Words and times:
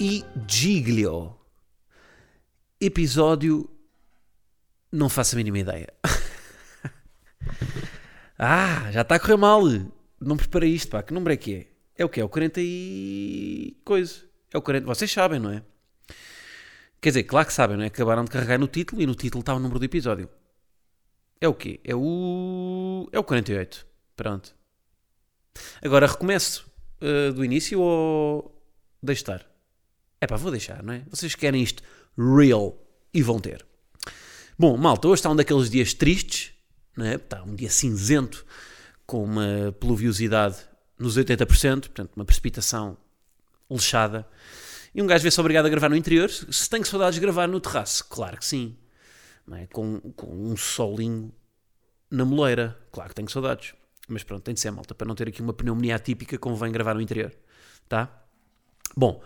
E 0.00 0.24
Giglio. 0.46 1.34
Episódio. 2.80 3.68
Não 4.92 5.08
faço 5.08 5.34
a 5.34 5.38
mínima 5.38 5.58
ideia. 5.58 5.92
ah, 8.38 8.92
já 8.92 9.02
está 9.02 9.16
a 9.16 9.18
correr 9.18 9.36
mal. 9.36 9.62
Não 10.20 10.36
preparei 10.36 10.70
isto, 10.70 10.90
pá. 10.90 11.02
Que 11.02 11.12
número 11.12 11.32
é 11.32 11.36
que 11.36 11.54
é? 11.54 11.66
É 11.96 12.04
o 12.04 12.08
que? 12.08 12.20
É 12.20 12.24
o 12.24 12.28
40 12.28 12.60
e. 12.62 13.76
coisa. 13.84 14.22
É 14.52 14.58
o 14.58 14.62
40. 14.62 14.86
Vocês 14.86 15.10
sabem, 15.10 15.40
não 15.40 15.50
é? 15.50 15.64
Quer 17.00 17.10
dizer, 17.10 17.24
claro 17.24 17.48
que 17.48 17.52
sabem, 17.52 17.76
não 17.76 17.82
é? 17.82 17.88
Acabaram 17.88 18.24
de 18.24 18.30
carregar 18.30 18.58
no 18.58 18.68
título 18.68 19.02
e 19.02 19.06
no 19.06 19.16
título 19.16 19.40
está 19.40 19.52
o 19.52 19.58
número 19.58 19.80
do 19.80 19.84
episódio. 19.84 20.30
É 21.40 21.48
o 21.48 21.54
quê? 21.54 21.80
É 21.82 21.96
o. 21.96 23.08
É 23.10 23.18
o 23.18 23.24
48. 23.24 23.84
Pronto. 24.14 24.54
Agora 25.82 26.06
recomeço 26.06 26.70
uh, 27.02 27.32
do 27.32 27.44
início 27.44 27.80
ou 27.80 28.62
deixo 29.02 29.22
estar? 29.22 29.47
É 30.20 30.26
pá, 30.26 30.36
vou 30.36 30.50
deixar, 30.50 30.82
não 30.82 30.92
é? 30.92 31.02
Vocês 31.10 31.34
querem 31.34 31.62
isto 31.62 31.82
real 32.16 32.76
e 33.12 33.22
vão 33.22 33.38
ter. 33.38 33.64
Bom, 34.58 34.76
malta, 34.76 35.06
hoje 35.06 35.20
está 35.20 35.30
um 35.30 35.36
daqueles 35.36 35.70
dias 35.70 35.94
tristes, 35.94 36.52
não 36.96 37.06
é? 37.06 37.14
Está 37.14 37.42
um 37.44 37.54
dia 37.54 37.70
cinzento, 37.70 38.44
com 39.06 39.24
uma 39.24 39.74
pluviosidade 39.80 40.56
nos 40.98 41.16
80%, 41.16 41.80
portanto, 41.80 42.10
uma 42.16 42.24
precipitação 42.24 42.96
lixada. 43.70 44.28
E 44.94 45.00
um 45.00 45.06
gajo 45.06 45.22
vê-se 45.22 45.40
obrigado 45.40 45.66
a 45.66 45.68
gravar 45.68 45.88
no 45.88 45.96
interior. 45.96 46.28
Se 46.28 46.68
tem 46.68 46.82
saudades 46.82 47.14
de 47.14 47.20
gravar 47.20 47.46
no 47.46 47.60
terraço, 47.60 48.04
claro 48.08 48.36
que 48.36 48.44
sim. 48.44 48.76
É? 49.52 49.66
com, 49.68 49.98
com 50.14 50.26
um 50.26 50.56
solinho 50.56 51.32
na 52.10 52.24
moleira, 52.24 52.78
claro 52.92 53.08
que 53.08 53.14
tenho 53.14 53.30
saudades. 53.30 53.74
Mas 54.06 54.22
pronto, 54.22 54.42
tem 54.42 54.54
de 54.54 54.60
ser 54.60 54.70
malta, 54.70 54.94
para 54.94 55.06
não 55.06 55.14
ter 55.14 55.28
aqui 55.28 55.40
uma 55.40 55.52
pneumonia 55.52 55.96
atípica, 55.96 56.36
convém 56.36 56.72
gravar 56.72 56.94
no 56.94 57.00
interior. 57.00 57.32
Tá? 57.88 58.10
Bom, 58.96 59.22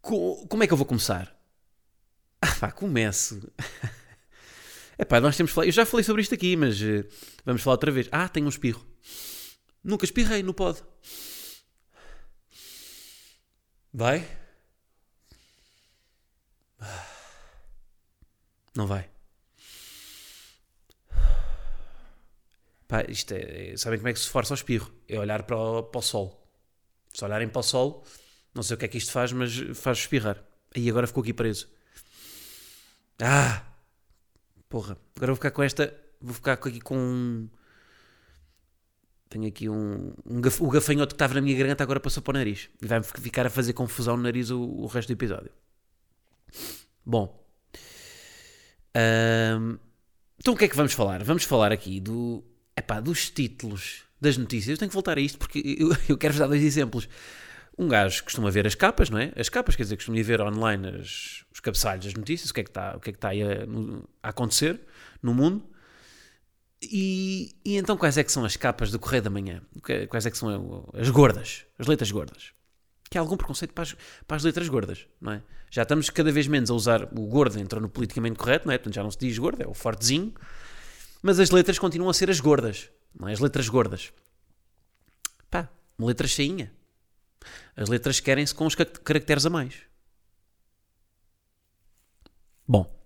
co 0.00 0.46
como 0.48 0.62
é 0.62 0.66
que 0.66 0.72
eu 0.72 0.76
vou 0.76 0.86
começar? 0.86 1.36
Ah 2.40 2.54
pá, 2.56 2.70
começo. 2.72 3.40
É 4.98 5.04
pá, 5.06 5.18
nós 5.18 5.34
temos 5.34 5.50
falado. 5.50 5.68
Eu 5.68 5.72
já 5.72 5.86
falei 5.86 6.04
sobre 6.04 6.20
isto 6.20 6.34
aqui, 6.34 6.54
mas 6.56 6.78
uh, 6.82 7.02
vamos 7.42 7.62
falar 7.62 7.72
outra 7.72 7.90
vez. 7.90 8.06
Ah, 8.12 8.28
tenho 8.28 8.44
um 8.44 8.50
espirro. 8.50 8.86
Nunca 9.82 10.04
espirrei, 10.04 10.42
não 10.42 10.52
pode. 10.52 10.82
Vai? 13.94 14.28
Não 18.76 18.86
vai. 18.86 19.10
Pá, 22.86 23.04
isto 23.08 23.32
é, 23.32 23.74
sabem 23.76 23.98
como 23.98 24.08
é 24.08 24.12
que 24.12 24.20
se 24.20 24.28
força 24.28 24.52
o 24.52 24.56
espirro? 24.56 24.92
É 25.08 25.18
olhar 25.18 25.44
para 25.44 25.56
o, 25.56 25.82
para 25.82 25.98
o 25.98 26.02
sol. 26.02 26.46
Se 27.14 27.24
olharem 27.24 27.48
para 27.48 27.60
o 27.60 27.62
sol, 27.62 28.04
não 28.60 28.62
sei 28.62 28.74
o 28.74 28.78
que 28.78 28.84
é 28.84 28.88
que 28.88 28.98
isto 28.98 29.10
faz, 29.10 29.32
mas 29.32 29.54
faz 29.74 30.00
espirrar. 30.00 30.36
Aí 30.76 30.86
agora 30.90 31.06
ficou 31.06 31.22
aqui 31.22 31.32
preso. 31.32 31.66
Ah! 33.18 33.62
Porra, 34.68 34.98
agora 35.16 35.32
vou 35.32 35.36
ficar 35.36 35.50
com 35.50 35.62
esta. 35.62 35.98
Vou 36.20 36.34
ficar 36.34 36.52
aqui 36.52 36.78
com 36.78 36.94
um. 36.94 37.48
Tenho 39.30 39.48
aqui 39.48 39.66
um. 39.66 40.12
um 40.26 40.42
gaf, 40.42 40.62
o 40.62 40.68
gafanhoto 40.68 41.14
que 41.14 41.14
estava 41.14 41.32
na 41.32 41.40
minha 41.40 41.56
garganta 41.56 41.82
agora 41.82 42.00
passou 42.00 42.22
para 42.22 42.32
o 42.32 42.34
nariz. 42.34 42.68
E 42.82 42.86
vai 42.86 43.02
ficar 43.02 43.46
a 43.46 43.50
fazer 43.50 43.72
confusão 43.72 44.14
no 44.18 44.24
nariz 44.24 44.50
o, 44.50 44.60
o 44.60 44.86
resto 44.88 45.08
do 45.08 45.14
episódio. 45.14 45.50
Bom. 47.02 47.42
então 50.38 50.52
o 50.52 50.56
que 50.56 50.66
é 50.66 50.68
que 50.68 50.76
vamos 50.76 50.92
falar? 50.92 51.24
Vamos 51.24 51.44
falar 51.44 51.72
aqui 51.72 51.98
do. 51.98 52.44
Epá, 52.76 53.00
dos 53.00 53.30
títulos 53.30 54.02
das 54.20 54.36
notícias. 54.36 54.68
Eu 54.68 54.76
tenho 54.76 54.90
que 54.90 54.94
voltar 54.94 55.16
a 55.16 55.20
isto 55.22 55.38
porque 55.38 55.60
eu, 55.78 55.96
eu 56.10 56.18
quero-vos 56.18 56.40
dar 56.40 56.46
dois 56.46 56.62
exemplos. 56.62 57.08
Um 57.80 57.88
gajo 57.88 58.22
costuma 58.24 58.50
ver 58.50 58.66
as 58.66 58.74
capas, 58.74 59.08
não 59.08 59.18
é? 59.18 59.32
As 59.34 59.48
capas, 59.48 59.74
quer 59.74 59.84
dizer, 59.84 59.96
costuma 59.96 60.22
ver 60.22 60.38
online 60.42 60.86
as, 61.00 61.46
os 61.50 61.60
cabeçalhos 61.60 62.04
das 62.04 62.12
notícias, 62.12 62.50
o 62.50 62.52
que 62.52 62.60
é 62.60 62.62
que 62.62 62.68
está, 62.68 62.94
o 62.94 63.00
que 63.00 63.08
é 63.08 63.12
que 63.14 63.16
está 63.16 63.30
aí 63.30 63.42
a, 63.42 63.66
a 64.22 64.28
acontecer 64.28 64.78
no 65.22 65.32
mundo. 65.32 65.66
E, 66.82 67.56
e, 67.64 67.78
então 67.78 67.96
quais 67.96 68.18
é 68.18 68.22
que 68.22 68.30
são 68.30 68.44
as 68.44 68.54
capas 68.54 68.90
do 68.90 68.98
Correio 68.98 69.22
da 69.22 69.30
Manhã? 69.30 69.62
Quais 70.10 70.26
é 70.26 70.30
que 70.30 70.36
são 70.36 70.90
as 70.92 71.08
gordas, 71.08 71.64
as 71.78 71.86
letras 71.86 72.10
gordas? 72.10 72.52
Que 73.08 73.16
há 73.16 73.22
algum 73.22 73.38
preconceito 73.38 73.72
para 73.72 73.84
as, 73.84 73.96
para 74.26 74.36
as, 74.36 74.44
letras 74.44 74.68
gordas, 74.68 75.06
não 75.18 75.32
é? 75.32 75.42
Já 75.70 75.82
estamos 75.82 76.10
cada 76.10 76.30
vez 76.30 76.46
menos 76.46 76.70
a 76.70 76.74
usar 76.74 77.04
o 77.04 77.26
gordo, 77.28 77.58
entrou 77.58 77.80
no 77.80 77.88
politicamente 77.88 78.36
correto, 78.36 78.66
não 78.66 78.74
é? 78.74 78.76
Portanto 78.76 78.94
já 78.94 79.02
não 79.02 79.10
se 79.10 79.18
diz 79.18 79.38
gordo, 79.38 79.62
é 79.62 79.66
o 79.66 79.72
fortezinho. 79.72 80.34
Mas 81.22 81.40
as 81.40 81.50
letras 81.50 81.78
continuam 81.78 82.10
a 82.10 82.14
ser 82.14 82.28
as 82.28 82.40
gordas, 82.40 82.90
não 83.18 83.26
é? 83.26 83.32
As 83.32 83.40
letras 83.40 83.70
gordas. 83.70 84.12
Pá, 85.50 85.66
letra 85.98 86.26
cheinha. 86.26 86.70
As 87.76 87.88
letras 87.88 88.20
querem-se 88.20 88.54
com 88.54 88.66
os 88.66 88.74
caracteres 88.74 89.46
a 89.46 89.50
mais. 89.50 89.74
Bom. 92.66 93.00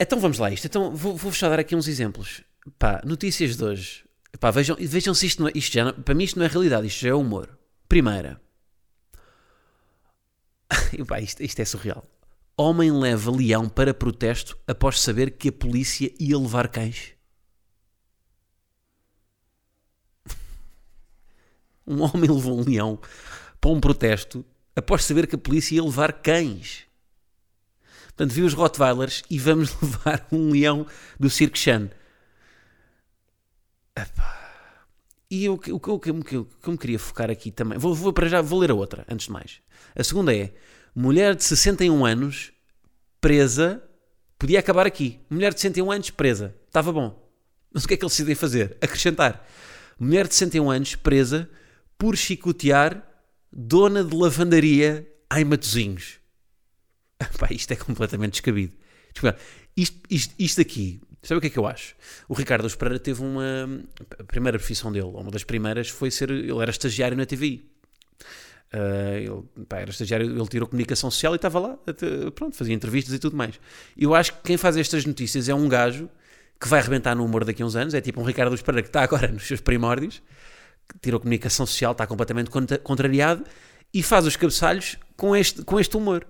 Então 0.00 0.18
vamos 0.18 0.38
lá 0.38 0.50
isto. 0.50 0.66
Então 0.66 0.94
vou, 0.94 1.16
vou 1.16 1.32
dar 1.32 1.60
aqui 1.60 1.76
uns 1.76 1.86
exemplos. 1.86 2.42
Pá, 2.78 3.00
notícias 3.04 3.56
de 3.56 3.64
hoje. 3.64 4.04
Pá, 4.40 4.50
vejam, 4.50 4.76
vejam 4.80 5.14
se 5.14 5.26
isto 5.26 5.42
não 5.42 5.48
é, 5.48 5.52
isto 5.54 5.72
já 5.72 5.84
não, 5.84 5.92
para 5.92 6.14
mim 6.14 6.24
isto 6.24 6.38
não 6.38 6.46
é 6.46 6.48
realidade, 6.48 6.86
isto 6.86 7.00
já 7.00 7.10
é 7.10 7.14
humor. 7.14 7.56
Primeira. 7.88 8.40
Pá, 11.06 11.20
isto, 11.20 11.42
isto 11.42 11.60
é 11.60 11.64
surreal. 11.64 12.04
Homem 12.56 12.90
leva 12.90 13.30
leão 13.30 13.68
para 13.68 13.94
protesto 13.94 14.58
após 14.66 15.00
saber 15.00 15.32
que 15.32 15.48
a 15.48 15.52
polícia 15.52 16.12
ia 16.18 16.38
levar 16.38 16.68
cães. 16.68 17.12
Um 21.86 22.02
homem 22.02 22.30
levou 22.30 22.58
um 22.58 22.64
leão 22.64 22.98
para 23.60 23.70
um 23.70 23.80
protesto 23.80 24.44
após 24.74 25.04
saber 25.04 25.26
que 25.26 25.34
a 25.34 25.38
polícia 25.38 25.76
ia 25.76 25.84
levar 25.84 26.12
cães. 26.12 26.86
Portanto, 28.06 28.32
viu 28.32 28.44
os 28.44 28.54
Rottweilers 28.54 29.22
e 29.30 29.38
vamos 29.38 29.74
levar 29.80 30.26
um 30.30 30.50
leão 30.50 30.86
do 31.18 31.30
Cirque 31.30 31.58
Chan. 31.58 31.90
E 35.30 35.46
eu, 35.46 35.54
o, 35.54 35.98
que, 35.98 36.10
eu 36.10 36.14
me 36.14 36.78
queria 36.78 36.98
focar 36.98 37.30
aqui 37.30 37.50
também. 37.50 37.78
Vou, 37.78 37.94
vou, 37.94 38.12
para 38.12 38.28
já, 38.28 38.42
vou 38.42 38.58
ler 38.58 38.70
a 38.70 38.74
outra, 38.74 39.04
antes 39.08 39.26
de 39.26 39.32
mais. 39.32 39.60
A 39.96 40.04
segunda 40.04 40.34
é: 40.34 40.52
mulher 40.94 41.34
de 41.34 41.42
61 41.42 42.04
anos 42.04 42.52
presa. 43.20 43.82
Podia 44.38 44.58
acabar 44.58 44.86
aqui. 44.86 45.20
Mulher 45.30 45.54
de 45.54 45.60
61 45.60 45.90
anos 45.90 46.10
presa. 46.10 46.54
Estava 46.66 46.92
bom. 46.92 47.30
Mas 47.72 47.84
o 47.84 47.88
que 47.88 47.94
é 47.94 47.96
que 47.96 48.04
eles 48.04 48.12
decidem 48.12 48.34
fazer? 48.34 48.76
Acrescentar: 48.80 49.46
mulher 49.98 50.28
de 50.28 50.34
61 50.34 50.70
anos 50.70 50.94
presa 50.96 51.48
por 52.02 52.16
chicotear 52.16 53.00
dona 53.52 54.02
de 54.02 54.12
lavandaria 54.12 55.08
em 55.36 55.44
Matozinhos. 55.44 56.18
Pá, 57.38 57.46
isto 57.52 57.70
é 57.70 57.76
completamente 57.76 58.32
descabido. 58.32 58.72
Isto, 59.76 60.00
isto, 60.10 60.34
isto 60.36 60.60
aqui, 60.60 61.00
sabe 61.22 61.38
o 61.38 61.40
que 61.40 61.46
é 61.46 61.50
que 61.50 61.58
eu 61.60 61.64
acho? 61.64 61.94
O 62.28 62.34
Ricardo 62.34 62.66
Esperança 62.66 62.98
teve 62.98 63.22
uma. 63.22 63.84
A 64.18 64.24
primeira 64.24 64.58
profissão 64.58 64.90
dele, 64.90 65.06
uma 65.06 65.30
das 65.30 65.44
primeiras, 65.44 65.90
foi 65.90 66.10
ser. 66.10 66.28
Ele 66.28 66.58
era 66.60 66.72
estagiário 66.72 67.16
na 67.16 67.24
TVI. 67.24 67.70
Uh, 68.18 68.26
ah, 68.72 69.18
ele 69.18 69.66
pá, 69.68 69.78
era 69.78 69.90
estagiário, 69.90 70.26
ele 70.28 70.48
tirou 70.48 70.66
comunicação 70.66 71.08
social 71.08 71.34
e 71.34 71.36
estava 71.36 71.60
lá, 71.60 71.78
pronto, 72.34 72.56
fazia 72.56 72.74
entrevistas 72.74 73.14
e 73.14 73.18
tudo 73.20 73.36
mais. 73.36 73.60
Eu 73.96 74.12
acho 74.12 74.32
que 74.32 74.42
quem 74.42 74.56
faz 74.56 74.76
estas 74.76 75.04
notícias 75.04 75.48
é 75.48 75.54
um 75.54 75.68
gajo 75.68 76.10
que 76.60 76.66
vai 76.66 76.80
arrebentar 76.80 77.14
no 77.14 77.24
humor 77.24 77.44
daqui 77.44 77.62
a 77.62 77.66
uns 77.66 77.76
anos, 77.76 77.94
é 77.94 78.00
tipo 78.00 78.20
um 78.20 78.24
Ricardo 78.24 78.52
Esperança 78.56 78.82
que 78.82 78.88
está 78.88 79.02
agora 79.02 79.28
nos 79.30 79.46
seus 79.46 79.60
primórdios 79.60 80.20
tirou 81.00 81.20
comunicação 81.20 81.66
social, 81.66 81.92
está 81.92 82.06
completamente 82.06 82.50
contrariado 82.82 83.44
e 83.92 84.02
faz 84.02 84.26
os 84.26 84.36
cabeçalhos 84.36 84.96
com 85.16 85.34
este, 85.36 85.62
com 85.62 85.78
este 85.78 85.96
humor. 85.96 86.26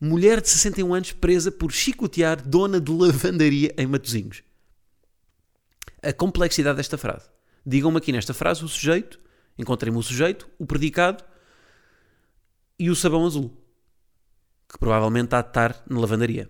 Mulher 0.00 0.40
de 0.40 0.48
61 0.48 0.94
anos 0.94 1.12
presa 1.12 1.52
por 1.52 1.70
chicotear 1.72 2.42
dona 2.46 2.80
de 2.80 2.90
lavandaria 2.90 3.74
em 3.76 3.86
Matozinhos. 3.86 4.42
A 6.02 6.12
complexidade 6.12 6.78
desta 6.78 6.96
frase. 6.96 7.28
Digam-me 7.64 7.98
aqui 7.98 8.10
nesta 8.10 8.32
frase 8.32 8.64
o 8.64 8.68
sujeito, 8.68 9.20
encontrei-me 9.58 9.98
o 9.98 10.02
sujeito, 10.02 10.48
o 10.58 10.64
predicado 10.64 11.22
e 12.78 12.88
o 12.88 12.96
sabão 12.96 13.26
azul. 13.26 13.54
Que 14.66 14.78
provavelmente 14.78 15.26
está 15.26 15.38
a 15.38 15.40
estar 15.40 15.84
na 15.88 16.00
lavandaria. 16.00 16.48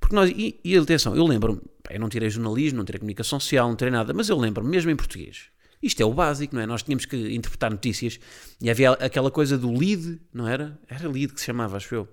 Porque 0.00 0.14
nós, 0.14 0.30
e, 0.30 0.58
e 0.64 0.76
atenção, 0.78 1.14
eu 1.14 1.26
lembro-me, 1.26 1.60
eu 1.90 2.00
não 2.00 2.08
tirei 2.08 2.30
jornalismo, 2.30 2.78
não 2.78 2.84
tirei 2.86 2.98
comunicação 2.98 3.38
social, 3.38 3.68
não 3.68 3.76
tirei 3.76 3.92
nada, 3.92 4.14
mas 4.14 4.30
eu 4.30 4.38
lembro-me, 4.38 4.70
mesmo 4.70 4.90
em 4.90 4.96
português, 4.96 5.50
Isto 5.82 6.02
é 6.02 6.04
o 6.04 6.12
básico, 6.12 6.54
não 6.54 6.62
é? 6.62 6.66
Nós 6.66 6.82
tínhamos 6.82 7.06
que 7.06 7.16
interpretar 7.34 7.70
notícias 7.70 8.20
e 8.60 8.70
havia 8.70 8.92
aquela 8.92 9.30
coisa 9.30 9.56
do 9.56 9.72
lead, 9.72 10.20
não 10.32 10.46
era? 10.46 10.78
Era 10.88 11.08
lead 11.08 11.32
que 11.32 11.40
se 11.40 11.46
chamava, 11.46 11.76
acho 11.76 11.94
eu. 11.94 12.08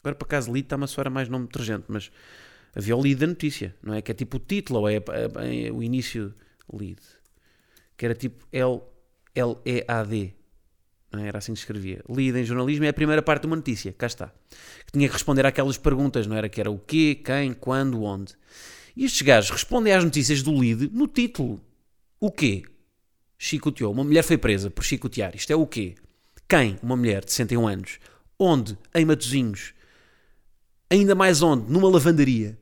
Agora, 0.00 0.14
por 0.14 0.24
acaso, 0.24 0.52
lead 0.52 0.66
está-me 0.66 0.84
a 0.84 0.86
soar 0.86 1.10
mais 1.10 1.28
nome 1.28 1.46
detergente, 1.46 1.84
mas 1.88 2.10
havia 2.74 2.96
o 2.96 3.00
lead 3.00 3.20
da 3.20 3.26
notícia, 3.26 3.74
não 3.82 3.94
é? 3.94 4.02
Que 4.02 4.12
é 4.12 4.14
tipo 4.14 4.36
o 4.36 4.40
título 4.40 4.80
ou 4.80 4.88
é, 4.88 4.96
é, 4.96 5.66
é 5.66 5.72
o 5.72 5.82
início 5.82 6.32
lead. 6.72 7.00
Que 7.96 8.04
era 8.04 8.14
tipo 8.14 8.46
L-E-A-D. 9.34 10.34
Não 11.10 11.20
é? 11.20 11.28
Era 11.28 11.38
assim 11.38 11.52
que 11.54 11.58
escrevia. 11.58 12.04
Lead 12.08 12.38
em 12.38 12.44
jornalismo 12.44 12.84
é 12.84 12.88
a 12.88 12.92
primeira 12.92 13.22
parte 13.22 13.42
de 13.42 13.46
uma 13.48 13.56
notícia, 13.56 13.92
cá 13.92 14.06
está. 14.06 14.32
Que 14.86 14.92
tinha 14.92 15.08
que 15.08 15.14
responder 15.14 15.44
àquelas 15.44 15.76
perguntas, 15.76 16.26
não 16.26 16.36
era? 16.36 16.48
Que 16.48 16.60
era 16.60 16.70
o 16.70 16.78
quê, 16.78 17.20
quem, 17.24 17.52
quando, 17.52 18.02
onde. 18.02 18.34
E 18.96 19.04
estes 19.04 19.22
gajos 19.22 19.50
respondem 19.50 19.92
às 19.92 20.04
notícias 20.04 20.42
do 20.42 20.56
lead 20.56 20.90
no 20.92 21.08
título. 21.08 21.60
O 22.20 22.30
quê? 22.30 22.62
Chicoteou. 23.38 23.92
Uma 23.92 24.04
mulher 24.04 24.22
foi 24.22 24.36
presa 24.36 24.68
por 24.68 24.84
chicotear. 24.84 25.34
Isto 25.36 25.52
é 25.52 25.56
o 25.56 25.66
quê? 25.66 25.94
Quem? 26.48 26.78
Uma 26.82 26.96
mulher 26.96 27.24
de 27.24 27.30
61 27.30 27.68
anos. 27.68 27.98
Onde? 28.38 28.76
Em 28.94 29.04
Matozinhos. 29.04 29.74
Ainda 30.90 31.14
mais 31.14 31.40
onde? 31.40 31.70
Numa 31.70 31.88
lavandaria. 31.88 32.58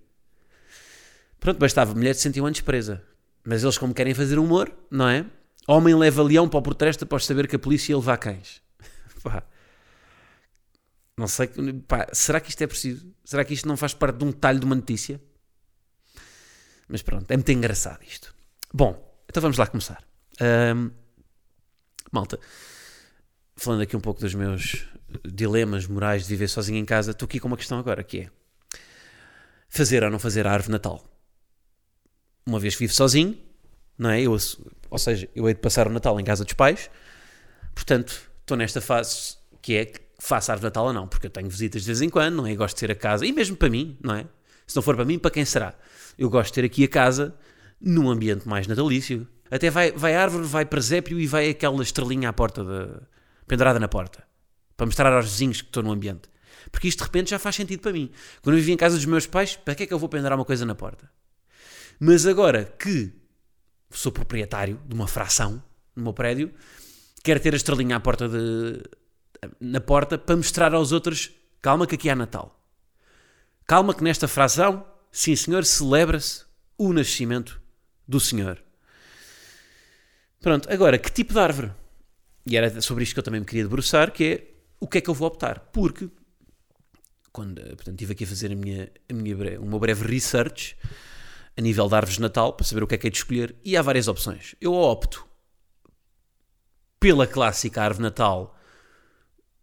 Pronto, 1.41 1.59
bastava. 1.59 1.95
Mulher 1.95 2.13
de 2.13 2.19
61 2.19 2.47
anos 2.47 2.61
presa. 2.61 3.03
Mas 3.45 3.63
eles, 3.63 3.79
como 3.79 3.95
querem 3.95 4.13
fazer 4.13 4.39
humor, 4.39 4.73
não 4.91 5.09
é? 5.09 5.25
Homem 5.67 5.95
leva 5.95 6.23
leão 6.23 6.49
para 6.49 6.59
o 6.59 6.63
protesta 6.63 7.05
após 7.05 7.25
saber 7.25 7.49
que 7.49 7.57
a 7.57 7.59
polícia 7.59 7.93
ia 7.93 7.97
levar 7.97 8.19
cães. 8.19 8.61
Pá. 9.23 9.43
Não 11.17 11.27
sei. 11.27 11.49
Pá, 11.89 12.09
será 12.13 12.41
que 12.41 12.51
isto 12.51 12.63
é 12.63 12.67
preciso? 12.67 13.07
Será 13.25 13.45
que 13.45 13.55
isto 13.55 13.67
não 13.67 13.77
faz 13.77 13.95
parte 13.95 14.19
de 14.19 14.25
um 14.25 14.31
detalhe 14.31 14.59
de 14.59 14.67
uma 14.67 14.75
notícia? 14.75 15.21
Mas 16.89 17.03
pronto, 17.03 17.31
é 17.31 17.37
muito 17.37 17.51
engraçado 17.51 18.03
isto. 18.05 18.35
Bom, 18.73 19.03
então 19.29 19.41
vamos 19.41 19.57
lá 19.57 19.67
começar. 19.67 20.05
Um, 20.41 20.91
malta, 22.13 22.39
falando 23.57 23.83
aqui 23.83 23.97
um 23.97 24.01
pouco 24.01 24.21
dos 24.21 24.35
meus 24.35 24.87
dilemas 25.25 25.87
morais 25.87 26.23
de 26.23 26.29
viver 26.29 26.49
sozinho 26.49 26.79
em 26.79 26.85
casa, 26.85 27.13
estou 27.13 27.27
aqui 27.27 27.41
com 27.41 27.49
uma 27.49 27.57
questão 27.57 27.79
agora, 27.79 28.03
que 28.03 28.21
é 28.21 28.31
fazer 29.69 30.05
ou 30.05 30.11
não 30.11 30.19
fazer 30.19 30.47
a 30.47 30.53
árvore 30.53 30.73
Natal. 30.73 31.05
Uma 32.45 32.61
vez 32.61 32.75
que 32.75 32.81
vivo 32.81 32.93
sozinho, 32.93 33.39
não 33.99 34.11
é? 34.11 34.21
Eu, 34.21 34.37
ou 34.91 34.99
seja, 34.99 35.29
eu 35.35 35.49
hei 35.49 35.55
de 35.55 35.61
passar 35.61 35.89
o 35.89 35.91
Natal 35.91 36.19
em 36.21 36.25
casa 36.25 36.45
dos 36.45 36.55
pais, 36.55 36.91
portanto, 37.75 38.31
estou 38.41 38.57
nesta 38.57 38.81
fase 38.81 39.37
que 39.63 39.75
é 39.75 39.93
faço 40.19 40.51
a 40.51 40.55
árvore 40.55 40.67
Natal 40.67 40.87
ou 40.87 40.93
não, 40.93 41.09
porque 41.09 41.27
eu 41.27 41.31
tenho 41.31 41.49
visitas 41.49 41.83
de 41.83 41.87
vez 41.87 42.01
em 42.03 42.09
quando, 42.09 42.37
não 42.37 42.47
é? 42.47 42.53
Eu 42.53 42.57
gosto 42.57 42.77
de 42.77 42.81
ter 42.81 42.91
a 42.93 42.95
casa, 42.95 43.27
e 43.27 43.33
mesmo 43.33 43.57
para 43.57 43.69
mim, 43.69 43.99
não 44.03 44.15
é? 44.15 44.27
Se 44.67 44.75
não 44.75 44.83
for 44.83 44.95
para 44.95 45.05
mim, 45.05 45.19
para 45.19 45.31
quem 45.31 45.45
será? 45.45 45.75
Eu 46.19 46.31
gosto 46.31 46.49
de 46.49 46.55
ter 46.55 46.67
aqui 46.67 46.85
a 46.85 46.89
casa 46.89 47.35
num 47.81 48.11
ambiente 48.11 48.49
mais 48.49 48.67
natalício. 48.67 49.27
Até 49.51 49.71
vai, 49.71 49.93
vai 49.93 50.15
árvore, 50.17 50.47
vai 50.47 50.65
presépio 50.65 51.19
e 51.21 51.27
vai 51.27 51.51
aquela 51.51 51.83
estrelinha 51.83 52.29
à 52.29 52.33
porta, 52.33 52.65
de, 52.65 53.01
pendurada 53.47 53.79
na 53.79 53.89
porta, 53.89 54.25
para 54.77 54.87
mostrar 54.87 55.13
aos 55.13 55.27
vizinhos 55.27 55.61
que 55.61 55.69
estou 55.69 55.83
no 55.83 55.93
ambiente. 55.93 56.29
Porque 56.71 56.89
isto 56.89 56.99
de 56.99 57.05
repente 57.05 57.31
já 57.31 57.39
faz 57.39 57.55
sentido 57.55 57.81
para 57.81 57.93
mim. 57.93 58.11
Quando 58.43 58.55
eu 58.55 58.61
vivia 58.61 58.75
em 58.75 58.77
casa 58.77 58.97
dos 58.97 59.05
meus 59.05 59.27
pais, 59.27 59.57
para 59.57 59.75
que 59.75 59.85
é 59.85 59.87
que 59.87 59.95
eu 59.95 59.99
vou 59.99 60.09
pendurar 60.09 60.37
uma 60.37 60.45
coisa 60.45 60.65
na 60.67 60.75
porta? 60.75 61.11
Mas 61.99 62.27
agora 62.27 62.65
que 62.65 63.13
sou 63.91 64.13
proprietário 64.13 64.81
de 64.87 64.95
uma 64.95 65.07
fração 65.07 65.63
no 65.95 66.03
meu 66.03 66.13
prédio, 66.13 66.53
quero 67.23 67.41
ter 67.41 67.55
a 67.55 67.57
estrelinha 67.57 67.97
à 67.97 68.01
porta 68.01 68.29
de, 68.29 68.83
na 69.61 69.81
porta 69.81 70.19
para 70.19 70.37
mostrar 70.37 70.75
aos 70.75 70.93
outros: 70.93 71.31
calma, 71.63 71.87
que 71.87 71.95
aqui 71.95 72.11
há 72.11 72.15
Natal. 72.15 72.61
Calma, 73.67 73.95
que 73.95 74.05
nesta 74.05 74.29
fração, 74.29 74.87
sim 75.11 75.35
senhor, 75.35 75.65
celebra-se 75.65 76.45
o 76.79 76.93
nascimento 76.93 77.61
do 78.07 78.21
Senhor. 78.21 78.63
Pronto, 80.41 80.71
agora, 80.71 80.99
que 80.99 81.11
tipo 81.11 81.33
de 81.33 81.39
árvore? 81.39 81.73
E 82.47 82.57
era 82.57 82.81
sobre 82.81 83.03
isto 83.03 83.15
que 83.15 83.19
eu 83.19 83.25
também 83.25 83.41
me 83.41 83.47
queria 83.47 83.65
debruçar, 83.65 84.13
que 84.13 84.25
é 84.25 84.51
o 84.79 84.87
que 84.87 84.99
é 84.99 85.01
que 85.01 85.11
eu 85.11 85.15
vou 85.15 85.29
optar. 85.29 85.61
Porque, 85.73 86.09
quando 87.33 87.61
portanto, 87.61 87.91
estive 87.91 88.13
aqui 88.13 88.25
a 88.25 88.27
fazer 88.27 88.53
a 88.53 88.55
minha, 88.55 88.91
a 89.09 89.13
minha, 89.13 89.61
o 89.61 89.67
meu 89.67 89.79
breve 89.79 90.07
research 90.07 90.77
a 91.57 91.61
nível 91.61 91.89
de 91.89 91.95
árvores 91.95 92.17
de 92.17 92.21
Natal, 92.21 92.53
para 92.53 92.67
saber 92.67 92.83
o 92.83 92.87
que 92.87 92.95
é 92.95 92.99
que 92.99 93.07
é 93.07 93.11
de 93.11 93.17
escolher, 93.17 93.57
e 93.65 93.77
há 93.77 93.83
várias 93.83 94.09
opções. 94.09 94.55
Eu 94.61 94.75
opto 94.75 95.27
pela 97.01 97.27
clássica 97.27 97.83
árvore 97.83 98.03
Natal 98.03 98.55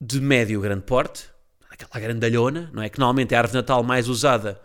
de 0.01 0.19
médio 0.19 0.59
grande 0.59 0.83
porte, 0.83 1.29
aquela 1.69 2.03
grandalhona, 2.03 2.69
não 2.73 2.81
é? 2.81 2.89
Que 2.89 2.99
normalmente 2.99 3.33
é 3.33 3.37
a 3.37 3.41
árvore 3.41 3.57
Natal 3.57 3.83
mais 3.83 4.09
usada 4.09 4.59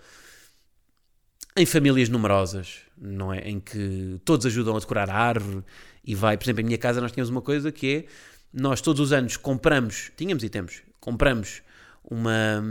em 1.58 1.66
famílias 1.66 2.08
numerosas, 2.08 2.78
não 2.96 3.32
é? 3.32 3.40
Em 3.40 3.58
que 3.58 4.20
todos 4.24 4.46
ajudam 4.46 4.76
a 4.76 4.78
decorar 4.78 5.10
a 5.10 5.14
árvore 5.14 5.64
e 6.04 6.14
vai, 6.14 6.36
por 6.36 6.44
exemplo, 6.44 6.60
em 6.62 6.64
minha 6.64 6.78
casa 6.78 7.00
nós 7.00 7.12
tínhamos 7.12 7.30
uma 7.30 7.42
coisa 7.42 7.72
que 7.72 7.96
é, 7.96 8.04
nós 8.52 8.80
todos 8.80 9.00
os 9.00 9.12
anos 9.12 9.36
compramos, 9.36 10.10
tínhamos 10.16 10.42
e 10.44 10.48
temos, 10.48 10.82
compramos 11.00 11.62
uma, 12.04 12.62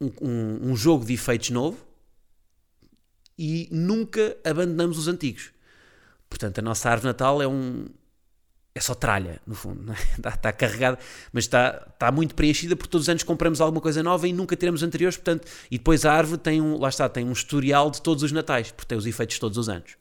um, 0.00 0.10
um, 0.20 0.70
um 0.70 0.76
jogo 0.76 1.04
de 1.04 1.14
efeitos 1.14 1.50
novo 1.50 1.78
e 3.38 3.68
nunca 3.72 4.36
abandonamos 4.44 4.98
os 4.98 5.08
antigos. 5.08 5.50
Portanto, 6.28 6.58
a 6.58 6.62
nossa 6.62 6.88
árvore 6.88 7.08
natal 7.08 7.42
é 7.42 7.48
um, 7.48 7.86
é 8.74 8.80
só 8.80 8.94
tralha, 8.94 9.40
no 9.46 9.54
fundo. 9.54 9.92
É? 9.92 9.96
Está, 10.16 10.30
está, 10.30 10.52
carregada, 10.52 10.98
mas 11.32 11.44
está, 11.44 11.86
está 11.92 12.12
muito 12.12 12.34
preenchida 12.34 12.76
porque 12.76 12.90
todos 12.90 13.06
os 13.06 13.08
anos 13.08 13.22
compramos 13.22 13.60
alguma 13.60 13.80
coisa 13.80 14.02
nova 14.02 14.28
e 14.28 14.32
nunca 14.32 14.56
teremos 14.56 14.82
anteriores, 14.82 15.16
portanto, 15.16 15.48
e 15.70 15.78
depois 15.78 16.04
a 16.04 16.12
árvore 16.12 16.38
tem 16.38 16.60
um, 16.60 16.78
lá 16.78 16.88
está, 16.88 17.08
tem 17.08 17.24
um 17.24 17.32
historial 17.32 17.90
de 17.90 18.00
todos 18.00 18.22
os 18.22 18.32
natais, 18.32 18.70
porque 18.70 18.88
tem 18.88 18.96
os 18.96 19.06
efeitos 19.06 19.38
todos 19.38 19.58
os 19.58 19.68
anos. 19.68 19.96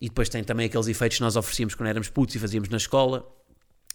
E 0.00 0.08
depois 0.08 0.28
tem 0.28 0.42
também 0.42 0.66
aqueles 0.66 0.88
efeitos 0.88 1.18
que 1.18 1.24
nós 1.24 1.36
oferecíamos 1.36 1.74
quando 1.74 1.88
éramos 1.88 2.08
putos 2.08 2.34
e 2.34 2.38
fazíamos 2.38 2.68
na 2.68 2.76
escola, 2.76 3.26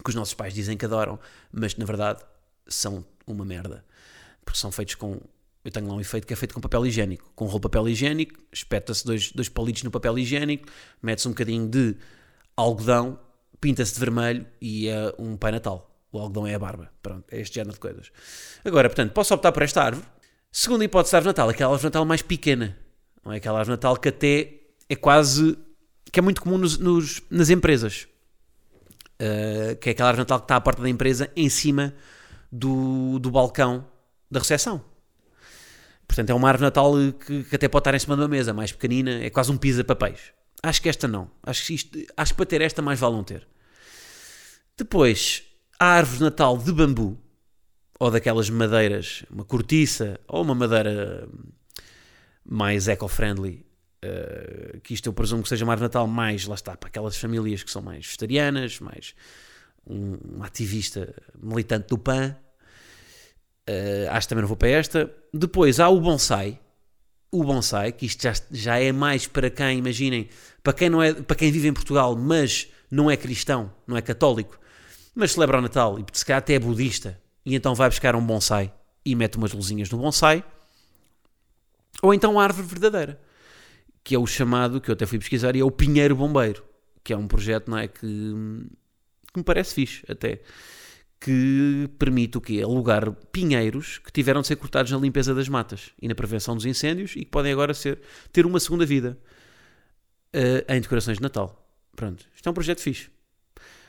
que 0.03 0.09
os 0.09 0.15
nossos 0.15 0.33
pais 0.33 0.53
dizem 0.53 0.77
que 0.77 0.85
adoram, 0.85 1.19
mas 1.51 1.75
na 1.75 1.85
verdade 1.85 2.23
são 2.67 3.05
uma 3.25 3.45
merda. 3.45 3.83
Porque 4.43 4.59
são 4.59 4.71
feitos 4.71 4.95
com. 4.95 5.19
Eu 5.63 5.71
tenho 5.71 5.87
lá 5.87 5.95
um 5.95 5.99
efeito 5.99 6.27
que 6.27 6.33
é 6.33 6.35
feito 6.35 6.53
com 6.53 6.61
papel 6.61 6.85
higiênico. 6.85 7.31
Com 7.35 7.45
rolo 7.45 7.57
de 7.57 7.63
papel 7.63 7.89
higiênico, 7.89 8.39
espeta-se 8.51 9.03
dois, 9.03 9.31
dois 9.31 9.49
palitos 9.49 9.81
no 9.81 9.89
papel 9.89 10.19
higiênico, 10.19 10.67
mete-se 11.01 11.27
um 11.27 11.31
bocadinho 11.31 11.67
de 11.67 11.95
algodão 12.55 13.19
pinta-se 13.59 13.93
de 13.93 13.99
vermelho 13.99 14.45
e 14.61 14.87
é 14.87 15.13
um 15.17 15.37
Pai 15.37 15.51
Natal. 15.51 15.91
O 16.11 16.19
algodão 16.19 16.47
é 16.47 16.55
a 16.55 16.59
barba. 16.59 16.91
Pronto, 17.01 17.25
é 17.31 17.41
este 17.41 17.55
género 17.55 17.73
de 17.73 17.79
coisas. 17.79 18.11
Agora, 18.63 18.89
portanto, 18.89 19.11
posso 19.11 19.33
optar 19.33 19.51
por 19.51 19.63
esta 19.63 19.83
árvore. 19.83 20.07
Segunda 20.51 20.85
hipótese 20.85 21.11
de 21.11 21.15
árvore 21.17 21.29
Natal, 21.29 21.49
aquela 21.49 21.71
árvore 21.73 21.87
Natal 21.87 22.05
mais 22.05 22.21
pequena. 22.21 22.77
Não 23.23 23.33
é 23.33 23.37
aquela 23.37 23.59
árvore 23.59 23.75
Natal 23.75 23.97
que 23.97 24.09
até 24.09 24.53
é 24.87 24.95
quase. 24.95 25.57
que 26.11 26.19
é 26.19 26.23
muito 26.23 26.41
comum 26.41 26.57
nos, 26.57 26.77
nos 26.77 27.21
nas 27.29 27.49
empresas. 27.49 28.07
Uh, 29.15 29.75
que 29.77 29.89
é 29.89 29.91
aquela 29.91 30.09
árvore 30.09 30.21
Natal 30.21 30.39
que 30.39 30.45
está 30.45 30.55
à 30.55 30.61
porta 30.61 30.81
da 30.81 30.89
empresa 30.89 31.29
em 31.35 31.49
cima 31.49 31.93
do, 32.51 33.19
do 33.19 33.29
balcão 33.29 33.85
da 34.31 34.39
recepção. 34.39 34.83
Portanto, 36.07 36.29
é 36.29 36.33
uma 36.33 36.47
árvore 36.47 36.65
Natal 36.65 36.93
que, 37.19 37.43
que, 37.43 37.55
até 37.55 37.67
pode 37.67 37.81
estar 37.81 37.95
em 37.95 37.99
cima 37.99 38.15
de 38.15 38.21
uma 38.21 38.27
mesa, 38.27 38.53
mais 38.53 38.71
pequenina, 38.71 39.23
é 39.23 39.29
quase 39.29 39.51
um 39.51 39.57
pisa-papéis. 39.57 40.33
Acho 40.61 40.81
que 40.81 40.89
esta 40.89 41.07
não. 41.07 41.29
Acho 41.43 41.65
que, 41.65 41.73
isto, 41.73 41.99
acho 42.15 42.33
que 42.33 42.37
para 42.37 42.45
ter 42.45 42.61
esta 42.61 42.81
mais 42.81 42.99
vale 42.99 43.15
não 43.15 43.23
ter. 43.23 43.47
Depois, 44.77 45.43
a 45.79 45.85
árvore 45.85 46.17
de 46.17 46.23
Natal 46.25 46.57
de 46.57 46.71
bambu, 46.73 47.17
ou 47.97 48.11
daquelas 48.11 48.49
madeiras, 48.49 49.23
uma 49.29 49.45
cortiça, 49.45 50.19
ou 50.27 50.41
uma 50.41 50.53
madeira 50.53 51.29
mais 52.43 52.87
eco-friendly, 52.89 53.65
uh, 54.03 54.79
que 54.81 54.93
isto 54.93 55.07
eu 55.07 55.13
presumo 55.13 55.43
que 55.43 55.49
seja 55.49 55.63
uma 55.63 55.71
árvore 55.71 55.89
de 55.89 55.93
Natal 55.93 56.07
mais, 56.07 56.45
lá 56.45 56.55
está, 56.55 56.75
para 56.75 56.89
aquelas 56.89 57.15
famílias 57.17 57.63
que 57.63 57.71
são 57.71 57.81
mais 57.81 58.05
vegetarianas, 58.05 58.79
mais 58.81 59.15
um, 59.87 60.17
um 60.37 60.43
ativista 60.43 61.13
militante 61.41 61.87
do 61.87 61.97
PAN. 61.97 62.35
Uh, 63.69 64.09
acho 64.11 64.27
que 64.27 64.29
também 64.29 64.41
não 64.41 64.49
vou 64.49 64.57
para 64.57 64.69
esta. 64.69 65.09
Depois 65.33 65.79
há 65.79 65.87
o 65.87 66.01
bonsai, 66.01 66.59
o 67.31 67.43
bonsai, 67.43 67.91
que 67.93 68.05
isto 68.05 68.21
já, 68.21 68.33
já 68.51 68.77
é 68.77 68.91
mais 68.91 69.25
para 69.25 69.49
quem, 69.49 69.79
imaginem, 69.79 70.27
para 70.61 70.73
quem, 70.73 70.89
não 70.89 71.01
é, 71.01 71.13
para 71.13 71.35
quem 71.35 71.51
vive 71.51 71.69
em 71.69 71.73
Portugal, 71.73 72.15
mas 72.15 72.67
não 72.91 73.09
é 73.09 73.17
cristão, 73.17 73.73
não 73.87 73.97
é 73.97 74.01
católico, 74.01 74.59
mas 75.15 75.31
celebra 75.31 75.59
o 75.59 75.61
Natal 75.61 75.97
e 75.97 76.05
se 76.11 76.25
calhar 76.25 76.39
até 76.39 76.55
é 76.55 76.59
budista, 76.59 77.19
e 77.45 77.55
então 77.55 77.73
vai 77.73 77.89
buscar 77.89 78.15
um 78.15 78.25
bonsai 78.25 78.71
e 79.05 79.15
mete 79.15 79.37
umas 79.37 79.53
luzinhas 79.53 79.89
no 79.89 79.97
bonsai, 79.97 80.43
ou 82.01 82.13
então 82.13 82.39
a 82.39 82.43
árvore 82.43 82.67
verdadeira, 82.67 83.21
que 84.03 84.13
é 84.13 84.19
o 84.19 84.27
chamado, 84.27 84.81
que 84.81 84.91
eu 84.91 84.93
até 84.93 85.05
fui 85.05 85.17
pesquisar, 85.17 85.55
e 85.55 85.59
é 85.61 85.63
o 85.63 85.71
Pinheiro 85.71 86.15
Bombeiro, 86.15 86.63
que 87.03 87.13
é 87.13 87.17
um 87.17 87.27
projeto 87.27 87.71
não 87.71 87.77
é, 87.77 87.87
que, 87.87 87.99
que 88.01 89.37
me 89.37 89.43
parece 89.43 89.73
fixe 89.73 90.03
até 90.07 90.41
que 91.19 91.89
permite 91.97 92.37
o 92.37 92.41
quê? 92.41 92.61
Alugar 92.63 93.11
pinheiros 93.31 93.97
que 93.97 94.11
tiveram 94.11 94.41
de 94.41 94.47
ser 94.47 94.57
cortados 94.57 94.91
na 94.91 94.97
limpeza 94.97 95.33
das 95.33 95.49
matas 95.49 95.91
e 95.99 96.07
na 96.07 96.13
prevenção 96.13 96.55
dos 96.55 96.65
incêndios 96.65 97.15
e 97.15 97.19
que 97.19 97.31
podem 97.31 97.51
agora 97.51 97.73
ser, 97.73 97.99
ter 98.31 98.45
uma 98.45 98.59
segunda 98.59 98.85
vida 98.85 99.17
uh, 100.35 100.71
em 100.71 100.81
decorações 100.81 101.17
de 101.17 101.23
Natal. 101.23 101.67
Pronto, 101.95 102.25
isto 102.35 102.47
é 102.47 102.49
um 102.51 102.53
projeto 102.53 102.81
fixe. 102.81 103.09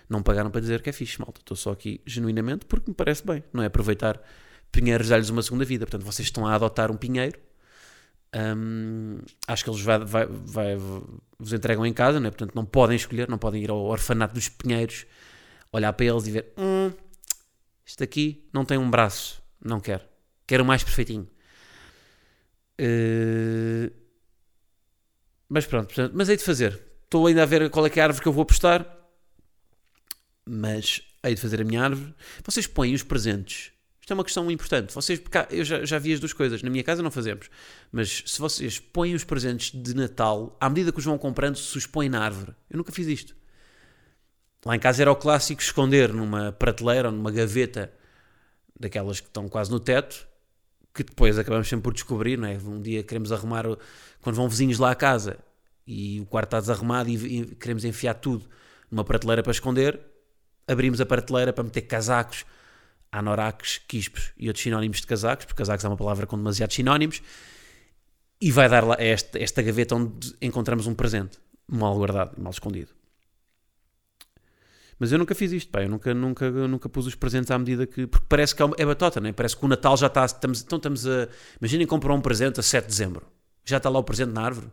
Não 0.09 0.23
pagaram 0.23 0.51
para 0.51 0.61
dizer 0.61 0.83
que 0.83 0.91
é 0.91 0.93
fixe, 0.93 1.19
malta. 1.21 1.41
Estou 1.41 1.57
só 1.57 1.73
aqui 1.73 2.01
genuinamente 2.07 2.67
porque 2.67 2.91
me 2.91 2.95
parece 2.95 3.27
bem. 3.27 3.43
Não 3.53 3.63
é 3.63 3.67
aproveitar 3.67 4.21
pinheiros 4.71 5.09
dar-lhes 5.09 5.31
uma 5.31 5.43
segunda 5.43 5.65
vida. 5.65 5.87
Portanto, 5.87 6.05
vocês 6.05 6.27
estão 6.29 6.47
a 6.47 6.55
adotar 6.55 6.91
um 6.91 6.97
pinheiro 6.97 7.39
hum, 8.57 9.19
acho 9.47 9.65
que 9.65 9.71
eles 9.71 9.81
vai, 9.81 9.99
vai, 9.99 10.27
vai- 10.27 10.77
vos 11.39 11.53
entregam 11.53 11.87
em 11.87 11.93
casa, 11.93 12.21
não 12.21 12.29
é? 12.29 12.31
portanto 12.31 12.55
não 12.55 12.65
podem 12.65 12.97
escolher, 12.97 13.29
não 13.29 13.39
podem 13.39 13.63
ir 13.63 13.71
ao 13.71 13.79
orfanato 13.79 14.35
dos 14.35 14.49
Pinheiros, 14.49 15.07
olhar 15.73 15.93
para 15.93 16.07
eles 16.07 16.27
e 16.27 16.31
ver: 16.31 16.53
hum, 16.57 16.93
isto 17.85 18.03
aqui 18.03 18.47
não 18.53 18.65
tem 18.65 18.79
um 18.79 18.91
braço, 18.91 19.43
não 19.65 19.81
quero, 19.81 20.03
quero 20.47 20.63
o 20.65 20.67
mais 20.67 20.83
perfeitinho. 20.83 21.29
Eh, 22.79 23.91
mas 25.49 25.67
pronto, 25.67 25.87
portanto, 25.87 26.13
mas 26.15 26.29
hei 26.29 26.37
de 26.37 26.43
fazer. 26.45 26.81
Estou 27.05 27.27
ainda 27.27 27.43
a 27.43 27.47
ver 27.47 27.71
qual 27.71 27.87
é 27.87 27.91
é 27.95 28.01
a 28.01 28.05
árvore 28.05 28.23
que 28.23 28.29
eu 28.29 28.33
vou 28.33 28.43
apostar, 28.43 28.96
mas 30.49 31.03
hei 31.25 31.35
de 31.35 31.41
fazer 31.41 31.61
a 31.61 31.65
minha 31.65 31.83
árvore. 31.83 32.15
Vocês 32.45 32.67
põem 32.67 32.95
os 32.95 33.03
presentes. 33.03 33.73
Isto 34.01 34.13
é 34.13 34.15
uma 34.15 34.25
questão 34.25 34.49
importante. 34.51 34.95
Vocês, 34.95 35.21
eu 35.51 35.65
já, 35.65 35.85
já 35.85 35.99
vi 35.99 36.13
as 36.13 36.21
duas 36.21 36.33
coisas. 36.33 36.63
Na 36.63 36.71
minha 36.71 36.85
casa 36.85 37.03
não 37.03 37.11
fazemos. 37.11 37.51
Mas 37.91 38.23
se 38.25 38.39
vocês 38.39 38.79
põem 38.79 39.15
os 39.15 39.25
presentes 39.25 39.73
de 39.73 39.95
Natal, 39.95 40.57
à 40.61 40.69
medida 40.69 40.93
que 40.93 40.99
os 40.99 41.05
vão 41.05 41.19
comprando, 41.19 41.57
se 41.57 41.77
os 41.77 41.87
põem 41.87 42.09
na 42.09 42.21
árvore. 42.23 42.53
Eu 42.71 42.77
nunca 42.79 42.93
fiz 42.93 43.09
isto. 43.09 43.35
Lá 44.65 44.77
em 44.77 44.79
casa 44.79 45.03
era 45.03 45.11
o 45.11 45.17
clássico 45.17 45.61
esconder 45.61 46.13
numa 46.13 46.53
prateleira 46.53 47.09
ou 47.09 47.15
numa 47.15 47.31
gaveta 47.33 47.93
daquelas 48.79 49.21
que 49.21 49.27
estão 49.27 49.49
quase 49.49 49.71
no 49.71 49.81
teto, 49.81 50.27
que 50.95 51.03
depois 51.03 51.39
acabamos 51.39 51.69
sempre 51.69 51.85
por 51.85 51.93
descobrir, 51.93 52.37
não 52.39 52.49
é? 52.49 52.57
Um 52.59 52.81
dia 52.81 53.03
queremos 53.03 53.33
arrumar, 53.33 53.67
o- 53.67 53.79
quando 54.21 54.37
vão 54.37 54.49
vizinhos 54.49 54.79
lá 54.79 54.91
à 54.91 54.95
casa 54.95 55.39
e 55.87 56.21
o 56.21 56.27
quarto 56.27 56.49
está 56.49 56.61
desarrumado 56.61 57.09
e 57.11 57.47
queremos 57.57 57.85
enfiar 57.85 58.15
tudo 58.15 58.49
numa 58.91 59.05
prateleira 59.05 59.43
para 59.43 59.53
esconder, 59.53 60.01
abrimos 60.67 61.01
a 61.01 61.07
prateleira 61.07 61.53
para 61.53 61.65
meter 61.65 61.83
casacos, 61.83 62.45
anoraks, 63.11 63.79
quispos 63.87 64.33
e 64.37 64.49
outros 64.49 64.63
sinónimos 64.63 65.01
de 65.01 65.07
casacos, 65.07 65.45
porque 65.47 65.59
casacos 65.59 65.85
é 65.85 65.89
uma 65.89 65.97
palavra 65.97 66.27
com 66.27 66.37
demasiados 66.37 66.75
sinónimos, 66.75 67.23
e 68.41 68.51
vai 68.51 68.69
dar 68.69 68.85
lá 68.85 68.97
esta, 68.99 69.39
esta 69.39 69.63
gaveta 69.63 69.95
onde 69.95 70.35
encontramos 70.43 70.87
um 70.87 70.95
presente, 70.95 71.39
mal 71.67 71.95
guardado, 71.97 72.41
mal 72.41 72.51
escondido. 72.51 72.91
Mas 74.99 75.13
eu 75.13 75.19
nunca 75.19 75.35
fiz 75.35 75.53
isto, 75.53 75.71
pá. 75.71 75.83
Eu 75.83 75.89
nunca, 75.91 76.15
nunca, 76.15 76.51
nunca 76.51 76.89
pus 76.89 77.07
os 77.07 77.15
presentes 77.15 77.51
à 77.51 77.59
medida 77.59 77.87
que. 77.87 78.07
Porque 78.07 78.27
parece 78.29 78.55
que 78.55 78.63
é, 78.63 78.65
uma- 78.65 78.77
é 78.79 79.29
é? 79.29 79.33
Parece 79.33 79.57
que 79.57 79.65
o 79.65 79.69
Natal 79.69 79.97
já 79.97 80.07
está. 80.07 80.25
Estamos, 80.25 80.63
então 80.63 80.77
estamos 80.77 81.07
a. 81.07 81.29
Imaginem 81.61 81.87
comprar 81.87 82.15
um 82.15 82.21
presente 82.21 82.61
a 82.61 82.63
7 82.63 82.85
de 82.85 82.91
dezembro. 82.91 83.27
Já 83.65 83.77
está 83.77 83.91
lá 83.91 83.99
o 83.99 84.05
presente 84.05 84.33
na 84.33 84.43
árvore. 84.43 84.69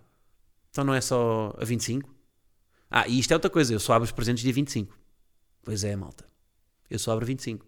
Então 0.69 0.83
não 0.83 0.93
é 0.93 1.01
só 1.01 1.53
a 1.59 1.65
25? 1.65 2.09
Ah, 2.89 3.07
e 3.07 3.19
isto 3.19 3.31
é 3.31 3.35
outra 3.35 3.49
coisa. 3.49 3.73
Eu 3.73 3.79
só 3.79 3.93
abro 3.93 4.05
os 4.05 4.11
presentes 4.11 4.43
dia 4.43 4.53
25. 4.53 4.97
Pois 5.63 5.83
é, 5.83 5.95
malta. 5.95 6.25
Eu 6.89 6.99
só 6.99 7.11
abro 7.13 7.25
25. 7.25 7.65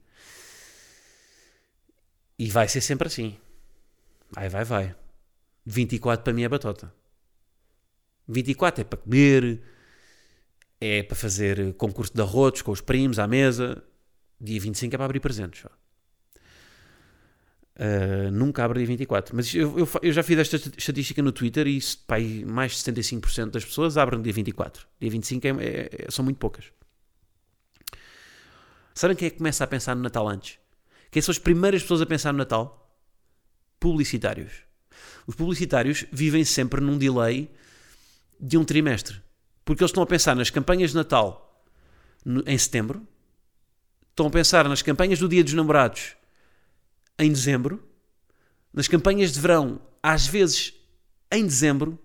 E 2.38 2.50
vai 2.50 2.68
ser 2.68 2.82
sempre 2.82 3.08
assim. 3.08 3.36
Vai, 4.32 4.50
vai, 4.50 4.64
vai. 4.66 4.96
24 5.66 6.24
para 6.24 6.34
mim 6.34 6.44
é 6.44 6.50
batota. 6.50 6.94
24 8.28 8.82
é 8.82 8.84
para 8.84 8.98
comer, 8.98 9.62
é 10.80 11.04
para 11.04 11.16
fazer 11.16 11.74
concurso 11.76 12.14
de 12.14 12.22
arrotos 12.22 12.62
com 12.62 12.72
os 12.72 12.82
primos 12.82 13.20
à 13.20 13.28
mesa. 13.28 13.84
Dia 14.40 14.60
25 14.60 14.96
é 14.96 14.98
para 14.98 15.06
abrir 15.06 15.20
presentes. 15.20 15.66
Uh, 17.78 18.32
nunca 18.32 18.64
abro 18.64 18.78
dia 18.78 18.88
24. 18.88 19.36
Mas 19.36 19.54
eu, 19.54 19.78
eu 19.78 19.88
eu 20.02 20.12
já 20.14 20.24
fiz 20.24 20.38
esta 20.40 20.56
estatística 20.78 21.22
no 21.22 21.32
Twitter 21.32 21.68
e 21.68 21.80
pá, 22.08 22.16
mais 22.46 22.72
de 22.72 22.78
75% 22.80 23.52
das 23.52 23.66
pessoas 23.66 23.98
abrem 23.98 24.22
dia 24.22 24.32
24. 24.34 24.88
Dia 25.00 25.12
25 25.12 25.48
é, 25.48 25.50
é- 25.50 25.90
é- 26.08 26.12
são 26.12 26.24
muito 26.24 26.38
poucas. 26.38 26.66
Sabem 28.96 29.18
quem 29.18 29.28
é 29.28 29.30
que 29.30 29.38
começa 29.38 29.62
a 29.62 29.68
pensar 29.68 29.94
no 29.94 30.02
Natal 30.02 30.26
antes? 30.26 30.58
Quem 31.12 31.22
são 31.22 31.34
as 31.34 31.38
primeiras 31.38 31.82
pessoas 31.82 32.02
a 32.02 32.06
pensar 32.06 32.32
no 32.32 32.38
Natal? 32.38 32.98
Publicitários. 33.78 34.54
Os 35.28 35.36
publicitários 35.36 36.06
vivem 36.14 36.46
sempre 36.46 36.80
num 36.80 36.98
delay 36.98 37.52
de 38.40 38.58
um 38.58 38.64
trimestre. 38.64 39.22
Porque 39.66 39.84
eles 39.84 39.90
estão 39.92 40.02
a 40.02 40.08
pensar 40.08 40.34
nas 40.34 40.50
campanhas 40.50 40.92
de 40.92 40.96
Natal 40.96 41.64
em 42.48 42.58
setembro, 42.58 43.06
estão 44.10 44.28
a 44.28 44.30
pensar 44.30 44.68
nas 44.70 44.82
campanhas 44.82 45.20
do 45.20 45.28
Dia 45.28 45.44
dos 45.44 45.54
Namorados 45.54 46.16
em 47.20 47.30
dezembro, 47.32 47.84
nas 48.74 48.88
campanhas 48.88 49.34
de 49.34 49.40
verão, 49.40 49.80
às 50.02 50.26
vezes 50.26 50.74
em 51.32 51.46
dezembro, 51.46 52.00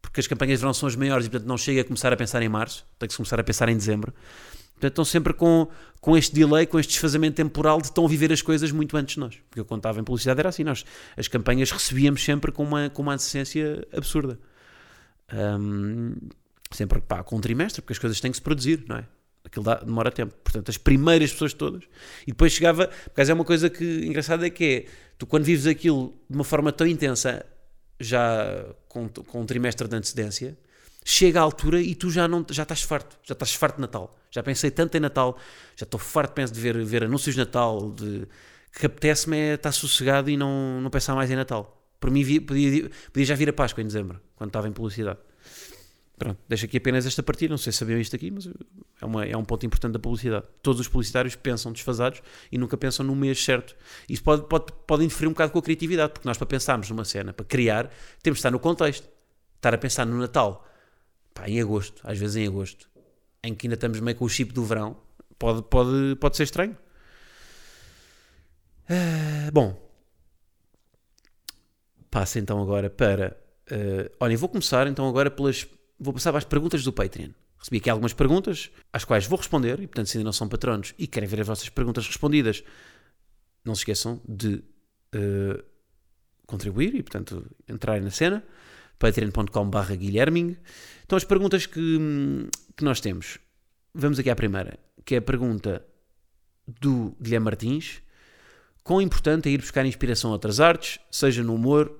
porque 0.00 0.20
as 0.20 0.26
campanhas 0.26 0.58
de 0.58 0.62
verão 0.62 0.74
são 0.74 0.88
as 0.88 0.96
maiores 0.96 1.26
e 1.26 1.30
portanto 1.30 1.48
não 1.48 1.58
chega 1.58 1.82
a 1.82 1.84
começar 1.84 2.12
a 2.12 2.16
pensar 2.16 2.42
em 2.42 2.48
março, 2.48 2.86
tem 2.98 3.06
que 3.06 3.12
se 3.12 3.18
começar 3.18 3.38
a 3.38 3.44
pensar 3.44 3.68
em 3.68 3.76
dezembro. 3.76 4.12
Portanto, 4.74 4.92
estão 4.92 5.04
sempre 5.04 5.32
com, 5.32 5.68
com 6.00 6.16
este 6.16 6.34
delay, 6.34 6.66
com 6.66 6.78
este 6.78 6.90
desfazamento 6.90 7.36
temporal 7.36 7.80
de 7.80 7.86
estão 7.86 8.04
a 8.04 8.08
viver 8.08 8.32
as 8.32 8.42
coisas 8.42 8.70
muito 8.70 8.96
antes 8.96 9.14
de 9.14 9.20
nós. 9.20 9.36
Porque 9.48 9.60
eu 9.60 9.64
contava 9.64 10.00
em 10.00 10.04
publicidade 10.04 10.40
era 10.40 10.48
assim, 10.48 10.64
nós 10.64 10.84
as 11.16 11.28
campanhas 11.28 11.70
recebíamos 11.70 12.22
sempre 12.24 12.52
com 12.52 12.62
uma, 12.64 12.90
com 12.90 13.02
uma 13.02 13.14
antecedência 13.14 13.86
absurda. 13.96 14.38
Hum, 15.32 16.14
sempre 16.70 17.00
pá, 17.00 17.22
com 17.22 17.36
um 17.36 17.40
trimestre, 17.40 17.80
porque 17.82 17.92
as 17.92 17.98
coisas 17.98 18.20
têm 18.20 18.30
que 18.30 18.36
se 18.36 18.42
produzir, 18.42 18.84
não 18.88 18.96
é? 18.96 19.06
Aquilo 19.44 19.64
dá- 19.64 19.76
demora 19.76 20.10
tempo. 20.10 20.34
Portanto, 20.42 20.70
as 20.70 20.76
primeiras 20.76 21.32
pessoas 21.32 21.52
todas. 21.52 21.84
E 22.26 22.32
depois 22.32 22.52
chegava. 22.52 22.88
Porque 23.04 23.20
é 23.30 23.34
uma 23.34 23.44
coisa 23.44 23.70
que 23.70 24.04
engraçada 24.04 24.46
é 24.46 24.50
que 24.50 24.64
é 24.64 24.84
tu, 25.18 25.26
quando 25.26 25.44
vives 25.44 25.66
aquilo 25.66 26.14
de 26.28 26.36
uma 26.36 26.44
forma 26.44 26.72
tão 26.72 26.86
intensa, 26.86 27.44
já 28.00 28.66
com, 28.88 29.08
com 29.08 29.42
um 29.42 29.46
trimestre 29.46 29.86
de 29.86 29.96
antecedência, 29.96 30.58
chega 31.04 31.38
à 31.38 31.42
altura 31.42 31.80
e 31.80 31.94
tu 31.94 32.10
já, 32.10 32.26
não, 32.26 32.44
já 32.50 32.62
estás 32.62 32.82
farto. 32.82 33.18
Já 33.22 33.34
estás 33.34 33.54
farto 33.54 33.76
de 33.76 33.82
Natal. 33.82 34.16
Já 34.30 34.42
pensei 34.42 34.70
tanto 34.70 34.96
em 34.96 35.00
Natal, 35.00 35.38
já 35.76 35.84
estou 35.84 36.00
farto 36.00 36.32
penso, 36.32 36.52
de 36.52 36.60
ver, 36.60 36.82
ver 36.84 37.04
anúncios 37.04 37.34
de 37.34 37.40
Natal, 37.40 37.92
de, 37.92 38.26
que 38.72 38.86
apetece-me 38.86 39.36
é 39.36 39.54
estar 39.54 39.70
sossegado 39.70 40.28
e 40.30 40.36
não, 40.36 40.80
não 40.80 40.90
pensar 40.90 41.14
mais 41.14 41.30
em 41.30 41.36
Natal. 41.36 41.82
Por 42.00 42.10
mim, 42.10 42.40
podia, 42.40 42.90
podia 43.12 43.26
já 43.26 43.34
vir 43.34 43.48
a 43.48 43.52
Páscoa 43.52 43.82
em 43.82 43.86
dezembro, 43.86 44.20
quando 44.34 44.48
estava 44.48 44.66
em 44.66 44.72
publicidade. 44.72 45.18
Pronto, 46.16 46.38
deixo 46.48 46.64
aqui 46.64 46.76
apenas 46.76 47.06
esta 47.06 47.22
partida. 47.22 47.50
Não 47.50 47.58
sei 47.58 47.72
se 47.72 47.78
sabiam 47.78 47.98
isto 47.98 48.14
aqui, 48.14 48.30
mas 48.30 48.46
é, 49.00 49.06
uma, 49.06 49.24
é 49.24 49.36
um 49.36 49.44
ponto 49.44 49.66
importante 49.66 49.92
da 49.92 49.98
publicidade. 49.98 50.44
Todos 50.62 50.80
os 50.80 50.88
publicitários 50.88 51.34
pensam 51.34 51.72
desfasados 51.72 52.22
e 52.52 52.58
nunca 52.58 52.76
pensam 52.76 53.04
no 53.04 53.14
mês 53.14 53.42
certo. 53.42 53.76
Isso 54.08 54.22
pode, 54.22 54.48
pode, 54.48 54.66
pode 54.86 55.04
interferir 55.04 55.28
um 55.28 55.32
bocado 55.32 55.52
com 55.52 55.58
a 55.58 55.62
criatividade, 55.62 56.12
porque 56.12 56.28
nós, 56.28 56.38
para 56.38 56.46
pensarmos 56.46 56.88
numa 56.88 57.04
cena, 57.04 57.32
para 57.32 57.44
criar, 57.44 57.90
temos 58.22 58.36
de 58.36 58.40
estar 58.40 58.50
no 58.50 58.60
contexto. 58.60 59.08
Estar 59.56 59.74
a 59.74 59.78
pensar 59.78 60.04
no 60.04 60.18
Natal, 60.18 60.66
pá, 61.34 61.48
em 61.48 61.60
agosto, 61.60 62.00
às 62.04 62.16
vezes 62.16 62.36
em 62.36 62.46
agosto, 62.46 62.88
em 63.42 63.54
que 63.54 63.66
ainda 63.66 63.74
estamos 63.74 64.00
meio 64.00 64.16
com 64.16 64.24
o 64.24 64.28
chip 64.28 64.52
do 64.52 64.64
verão, 64.64 64.96
pode, 65.38 65.62
pode, 65.64 66.16
pode 66.20 66.36
ser 66.36 66.44
estranho. 66.44 66.76
Ah, 68.88 69.50
bom, 69.52 69.76
passo 72.10 72.38
então 72.38 72.60
agora 72.62 72.88
para. 72.88 73.36
eh, 73.70 74.10
olhem, 74.20 74.36
vou 74.36 74.48
começar 74.48 74.86
então 74.86 75.08
agora 75.08 75.30
pelas. 75.30 75.66
Vou 75.98 76.12
passar 76.12 76.30
para 76.32 76.38
as 76.38 76.44
perguntas 76.44 76.82
do 76.84 76.92
Patreon. 76.92 77.30
Recebi 77.58 77.78
aqui 77.78 77.88
algumas 77.88 78.12
perguntas, 78.12 78.70
às 78.92 79.04
quais 79.04 79.26
vou 79.26 79.38
responder, 79.38 79.80
e 79.80 79.86
portanto, 79.86 80.08
se 80.08 80.18
ainda 80.18 80.26
não 80.26 80.32
são 80.32 80.48
patronos 80.48 80.94
e 80.98 81.06
querem 81.06 81.28
ver 81.28 81.40
as 81.40 81.46
vossas 81.46 81.68
perguntas 81.70 82.06
respondidas, 82.06 82.62
não 83.64 83.74
se 83.74 83.80
esqueçam 83.80 84.20
de 84.28 84.62
eh, 85.14 85.64
contribuir 86.46 86.94
e, 86.94 87.02
portanto, 87.02 87.46
entrarem 87.66 88.02
na 88.02 88.10
cena. 88.10 88.44
patreon.com.br 88.98 89.92
Guilherming. 89.96 90.56
Então, 91.04 91.16
as 91.16 91.24
perguntas 91.24 91.66
que, 91.66 91.80
hum, 91.80 92.48
que 92.76 92.84
nós 92.84 93.00
temos. 93.00 93.38
Vamos 93.94 94.18
aqui 94.18 94.30
à 94.30 94.36
primeira, 94.36 94.78
que 95.04 95.14
é 95.14 95.18
a 95.18 95.22
pergunta 95.22 95.84
do 96.66 97.14
Guilherme 97.20 97.44
Martins. 97.44 98.02
Quão 98.82 99.00
importante 99.00 99.48
é 99.48 99.52
ir 99.52 99.58
buscar 99.58 99.84
inspiração 99.86 100.30
a 100.30 100.34
outras 100.34 100.60
artes, 100.60 100.98
seja 101.10 101.42
no 101.42 101.54
humor, 101.54 101.94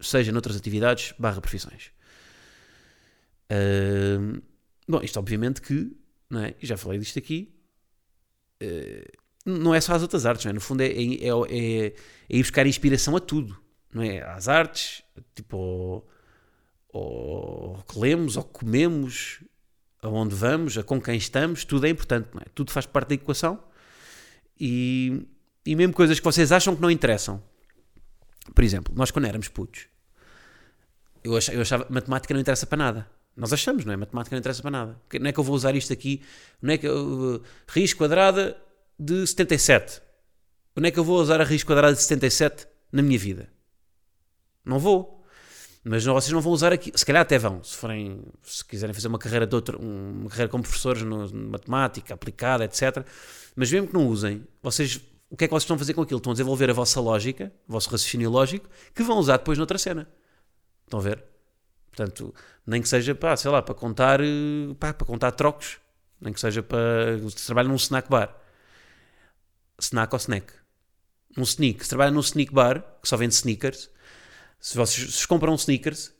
seja 0.00 0.32
noutras 0.32 0.56
atividades 0.56 1.14
barra 1.18 1.40
profissões? 1.40 1.92
Ahm, 3.50 4.40
bom, 4.88 5.00
isto 5.02 5.18
obviamente 5.18 5.60
que, 5.60 5.94
é? 6.34 6.54
Já 6.60 6.76
falei 6.76 6.98
disto 6.98 7.18
aqui, 7.18 7.54
eh, 8.60 9.06
não 9.44 9.74
é 9.74 9.80
só 9.80 9.94
as 9.94 10.02
outras 10.02 10.24
artes, 10.24 10.46
é? 10.46 10.52
No 10.52 10.60
fundo 10.60 10.80
é, 10.80 10.86
é, 10.86 11.28
é- 11.28 11.86
é 11.86 11.94
ir 12.30 12.42
buscar 12.42 12.66
inspiração 12.66 13.14
a 13.16 13.20
tudo, 13.20 13.56
não 13.92 14.02
é? 14.02 14.22
Às 14.22 14.48
artes, 14.48 15.02
tipo, 15.34 16.04
ao, 16.92 17.72
ao 17.72 17.84
que 17.84 17.98
lemos, 17.98 18.36
ao 18.36 18.44
que 18.44 18.52
comemos, 18.52 19.42
aonde 20.02 20.34
vamos, 20.34 20.76
a 20.76 20.82
com 20.82 21.00
quem 21.00 21.16
estamos, 21.16 21.64
tudo 21.64 21.86
é 21.86 21.90
importante, 21.90 22.28
não 22.32 22.40
é? 22.40 22.46
Tudo 22.54 22.72
faz 22.72 22.86
parte 22.86 23.08
da 23.08 23.14
equação 23.14 23.62
e, 24.58 25.26
e 25.64 25.76
mesmo 25.76 25.92
coisas 25.92 26.18
que 26.18 26.24
vocês 26.24 26.50
acham 26.50 26.74
que 26.74 26.82
não 26.82 26.90
interessam. 26.90 27.42
Por 28.54 28.64
exemplo, 28.64 28.92
nós 28.96 29.10
quando 29.10 29.26
éramos 29.26 29.48
putos, 29.48 29.86
eu 31.22 31.36
achava, 31.36 31.56
eu 31.56 31.62
achava 31.62 31.86
matemática 31.88 32.34
não 32.34 32.40
interessa 32.40 32.66
para 32.66 32.78
nada. 32.78 33.10
Nós 33.36 33.52
achamos, 33.52 33.84
não 33.84 33.92
é? 33.92 33.96
Matemática 33.96 34.34
não 34.34 34.40
interessa 34.40 34.60
para 34.60 34.70
nada. 34.70 35.00
Não 35.20 35.28
é 35.28 35.32
que 35.32 35.38
eu 35.38 35.44
vou 35.44 35.54
usar 35.54 35.74
isto 35.74 35.92
aqui, 35.92 36.22
não 36.60 36.74
é 36.74 36.78
que 36.78 36.86
eu, 36.86 37.36
uh, 37.36 37.42
raiz 37.66 37.94
quadrada 37.94 38.56
de 38.98 39.26
77. 39.26 40.02
Onde 40.76 40.88
é 40.88 40.90
que 40.90 40.98
eu 40.98 41.04
vou 41.04 41.20
usar 41.20 41.40
a 41.40 41.44
raiz 41.44 41.62
quadrada 41.62 41.94
de 41.94 42.02
77 42.02 42.66
na 42.90 43.02
minha 43.02 43.18
vida? 43.18 43.51
Não 44.64 44.78
vou. 44.78 45.24
Mas 45.84 46.06
não- 46.06 46.14
vocês 46.14 46.32
não 46.32 46.40
vão 46.40 46.52
usar 46.52 46.72
aqui, 46.72 46.92
se 46.94 47.04
calhar 47.04 47.22
até 47.22 47.38
vão, 47.38 47.62
se 47.64 47.76
forem, 47.76 48.22
se 48.42 48.64
quiserem 48.64 48.94
fazer 48.94 49.08
uma 49.08 49.18
carreira 49.18 49.46
de 49.46 49.54
outro, 49.54 49.80
uma 49.80 50.30
carreira 50.30 50.48
como 50.48 50.62
professores 50.62 51.02
no, 51.02 51.28
matemática 51.50 52.14
aplicada, 52.14 52.64
etc. 52.64 53.04
Mas 53.56 53.70
mesmo 53.72 53.88
que 53.88 53.94
não 53.94 54.06
usem, 54.06 54.46
vocês 54.62 55.00
o 55.28 55.36
que 55.36 55.44
é 55.44 55.48
que 55.48 55.52
vocês 55.52 55.62
estão 55.62 55.76
a 55.76 55.78
fazer 55.78 55.94
com 55.94 56.02
aquilo? 56.02 56.18
Estão 56.18 56.32
a 56.32 56.34
desenvolver 56.34 56.68
a 56.68 56.74
vossa 56.74 57.00
lógica, 57.00 57.50
o 57.66 57.72
vosso 57.72 57.88
raciocínio 57.88 58.30
lógico, 58.30 58.68
que 58.94 59.02
vão 59.02 59.16
usar 59.18 59.38
depois 59.38 59.56
noutra 59.56 59.78
cena. 59.78 60.06
Estão 60.84 61.00
a 61.00 61.02
ver? 61.02 61.24
Portanto, 61.90 62.34
nem 62.66 62.82
que 62.82 62.88
seja, 62.88 63.14
pá, 63.14 63.34
sei 63.34 63.50
lá, 63.50 63.62
para 63.62 63.74
contar, 63.74 64.20
eh, 64.20 64.74
pá, 64.78 64.92
para 64.92 65.06
contar 65.06 65.32
trocos, 65.32 65.78
nem 66.20 66.32
que 66.34 66.40
seja 66.40 66.62
para. 66.62 67.18
Se 67.30 67.46
trabalha 67.46 67.68
num 67.68 67.76
snack 67.76 68.10
bar. 68.10 68.36
Snack 69.80 70.14
ou 70.14 70.18
snack? 70.18 70.52
Um 71.36 71.42
sneak. 71.44 71.82
Se 71.82 71.88
trabalha 71.88 72.10
num 72.10 72.20
sneak 72.20 72.52
bar, 72.52 72.82
que 73.02 73.08
só 73.08 73.16
vende 73.16 73.34
sneakers, 73.34 73.90
se 74.62 74.76
vocês 74.76 75.16
se 75.16 75.26
compram 75.26 75.56
sneakers, 75.56 76.14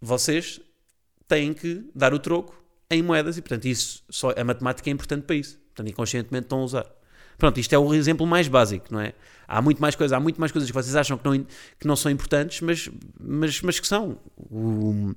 vocês 0.00 0.60
têm 1.28 1.54
que 1.54 1.88
dar 1.94 2.12
o 2.12 2.18
troco 2.18 2.60
em 2.90 3.00
moedas 3.00 3.38
e, 3.38 3.40
portanto, 3.40 3.66
isso 3.66 4.02
só, 4.10 4.34
a 4.36 4.42
matemática 4.42 4.90
é 4.90 4.92
importante 4.92 5.22
para 5.22 5.36
isso. 5.36 5.58
Portanto, 5.68 5.88
inconscientemente 5.88 6.46
estão 6.46 6.58
a 6.58 6.64
usar. 6.64 6.86
Pronto, 7.38 7.60
isto 7.60 7.72
é 7.72 7.78
o 7.78 7.94
exemplo 7.94 8.26
mais 8.26 8.48
básico, 8.48 8.86
não 8.90 9.00
é? 9.00 9.14
Há 9.46 9.62
muito 9.62 9.80
mais 9.80 9.94
coisas, 9.94 10.12
há 10.12 10.18
muito 10.18 10.40
mais 10.40 10.50
coisas 10.50 10.68
que 10.68 10.74
vocês 10.74 10.96
acham 10.96 11.16
que 11.16 11.24
não, 11.24 11.46
que 11.78 11.86
não 11.86 11.94
são 11.94 12.10
importantes, 12.10 12.60
mas, 12.62 12.90
mas, 13.20 13.62
mas 13.62 13.78
que 13.78 13.86
são. 13.86 14.18
O, 14.36 15.14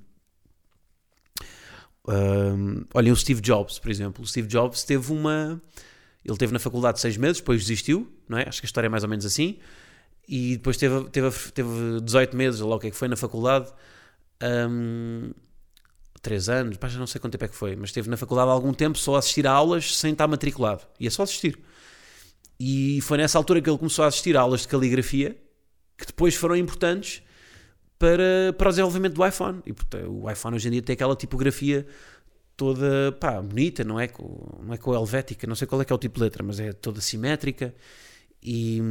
um, 2.07 2.85
olhem 2.93 3.11
o 3.11 3.15
Steve 3.15 3.41
Jobs, 3.41 3.79
por 3.79 3.89
exemplo. 3.89 4.23
O 4.23 4.27
Steve 4.27 4.47
Jobs 4.47 4.83
teve 4.83 5.11
uma. 5.11 5.59
Ele 6.23 6.37
teve 6.37 6.53
na 6.53 6.59
faculdade 6.59 6.99
seis 6.99 7.17
meses, 7.17 7.37
depois 7.37 7.61
desistiu, 7.61 8.07
não 8.29 8.37
é? 8.37 8.47
Acho 8.47 8.61
que 8.61 8.67
a 8.67 8.67
história 8.67 8.85
é 8.85 8.89
mais 8.89 9.03
ou 9.03 9.09
menos 9.09 9.25
assim. 9.25 9.57
E 10.27 10.57
depois 10.57 10.77
teve, 10.77 11.09
teve, 11.09 11.29
teve 11.51 12.01
18 12.01 12.35
meses, 12.35 12.59
lá 12.61 12.75
o 12.75 12.79
que 12.79 12.87
é 12.87 12.91
que 12.91 12.95
foi, 12.95 13.07
na 13.07 13.15
faculdade. 13.15 13.71
Um, 14.41 15.31
3 16.21 16.49
anos, 16.49 16.77
pá, 16.77 16.87
já 16.87 16.99
não 16.99 17.07
sei 17.07 17.19
quanto 17.19 17.33
tempo 17.33 17.45
é 17.45 17.47
que 17.47 17.55
foi, 17.55 17.75
mas 17.75 17.89
esteve 17.89 18.09
na 18.09 18.15
faculdade 18.15 18.49
há 18.49 18.53
algum 18.53 18.73
tempo 18.73 18.97
só 18.97 19.15
a 19.15 19.19
assistir 19.19 19.47
a 19.47 19.51
aulas 19.51 19.97
sem 19.97 20.13
estar 20.13 20.27
matriculado. 20.27 20.83
Ia 20.99 21.09
só 21.09 21.23
assistir. 21.23 21.59
E 22.59 23.01
foi 23.01 23.17
nessa 23.17 23.37
altura 23.37 23.59
que 23.59 23.69
ele 23.69 23.77
começou 23.77 24.05
a 24.05 24.07
assistir 24.07 24.37
a 24.37 24.41
aulas 24.41 24.61
de 24.61 24.67
caligrafia 24.67 25.35
que 25.97 26.05
depois 26.05 26.35
foram 26.35 26.55
importantes 26.55 27.23
para, 27.97 28.53
para 28.57 28.67
o 28.67 28.71
desenvolvimento 28.71 29.13
do 29.13 29.25
iPhone. 29.25 29.61
E 29.65 29.73
o 30.07 30.29
iPhone 30.29 30.55
hoje 30.55 30.67
em 30.67 30.71
dia 30.71 30.81
tem 30.81 30.93
aquela 30.93 31.15
tipografia 31.15 31.87
toda 32.55 33.11
pá, 33.19 33.41
bonita, 33.41 33.83
não 33.83 33.99
é, 33.99 34.07
não 34.63 34.73
é 34.73 34.77
com 34.77 34.91
a 34.91 34.95
helvética, 34.95 35.47
não 35.47 35.55
sei 35.55 35.67
qual 35.67 35.81
é 35.81 35.85
que 35.85 35.91
é 35.91 35.95
o 35.95 35.99
tipo 35.99 36.15
de 36.15 36.23
letra, 36.23 36.43
mas 36.43 36.59
é 36.59 36.71
toda 36.71 37.01
simétrica. 37.01 37.73
E, 38.43 38.81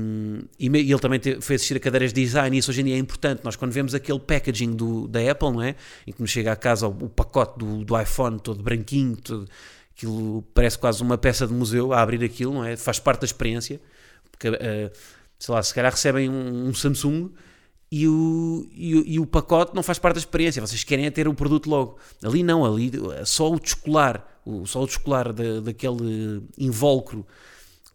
e, 0.59 0.67
ele 0.67 0.99
também 0.99 1.19
te, 1.19 1.41
foi 1.41 1.57
assistir 1.57 1.77
a 1.77 1.81
cadeiras 1.81 2.13
de 2.13 2.23
design, 2.23 2.57
e 2.57 2.61
isso 2.61 2.71
hoje 2.71 2.83
em 2.83 2.85
dia 2.85 2.95
é 2.95 2.99
importante. 2.99 3.43
Nós, 3.43 3.57
quando 3.57 3.73
vemos 3.73 3.95
aquele 3.95 4.21
packaging 4.21 4.77
do, 4.77 5.09
da 5.09 5.29
Apple, 5.29 5.51
não 5.51 5.63
é? 5.63 5.75
Em 6.07 6.13
que 6.13 6.21
nos 6.21 6.31
chega 6.31 6.53
a 6.53 6.57
casa 6.57 6.87
o, 6.87 6.91
o 6.91 7.09
pacote 7.09 7.59
do, 7.59 7.85
do 7.85 8.01
iPhone 8.01 8.39
todo 8.39 8.63
branquinho, 8.63 9.17
todo, 9.17 9.49
aquilo 9.97 10.43
parece 10.55 10.79
quase 10.79 11.03
uma 11.03 11.19
peça 11.19 11.47
de 11.47 11.53
museu 11.53 11.93
a 11.93 12.01
abrir 12.01 12.25
aquilo, 12.25 12.55
não 12.55 12.65
é? 12.65 12.77
Faz 12.77 13.01
parte 13.01 13.23
da 13.23 13.25
experiência. 13.25 13.81
Porque, 14.31 14.49
uh, 14.49 14.91
sei 15.39 15.55
lá, 15.55 15.63
se 15.63 15.75
calhar 15.75 15.91
recebem 15.91 16.31
um, 16.31 16.69
um 16.69 16.75
Samsung 16.75 17.31
e 17.91 18.07
o, 18.07 18.69
e, 18.73 18.95
o, 18.95 19.05
e, 19.05 19.19
o 19.19 19.27
pacote 19.27 19.75
não 19.75 19.83
faz 19.83 19.99
parte 19.99 20.15
da 20.15 20.21
experiência. 20.21 20.65
Vocês 20.65 20.85
querem 20.85 21.07
é 21.07 21.11
ter 21.11 21.27
o 21.27 21.35
produto 21.35 21.69
logo. 21.69 21.99
Ali 22.23 22.45
não, 22.45 22.65
ali 22.65 22.93
só 23.25 23.51
o 23.53 23.59
descolar, 23.59 24.25
o, 24.47 24.65
só 24.65 24.81
o 24.83 24.87
descolar 24.87 25.33
da, 25.33 25.61
daquele 25.61 26.41
invólucro 26.57 27.27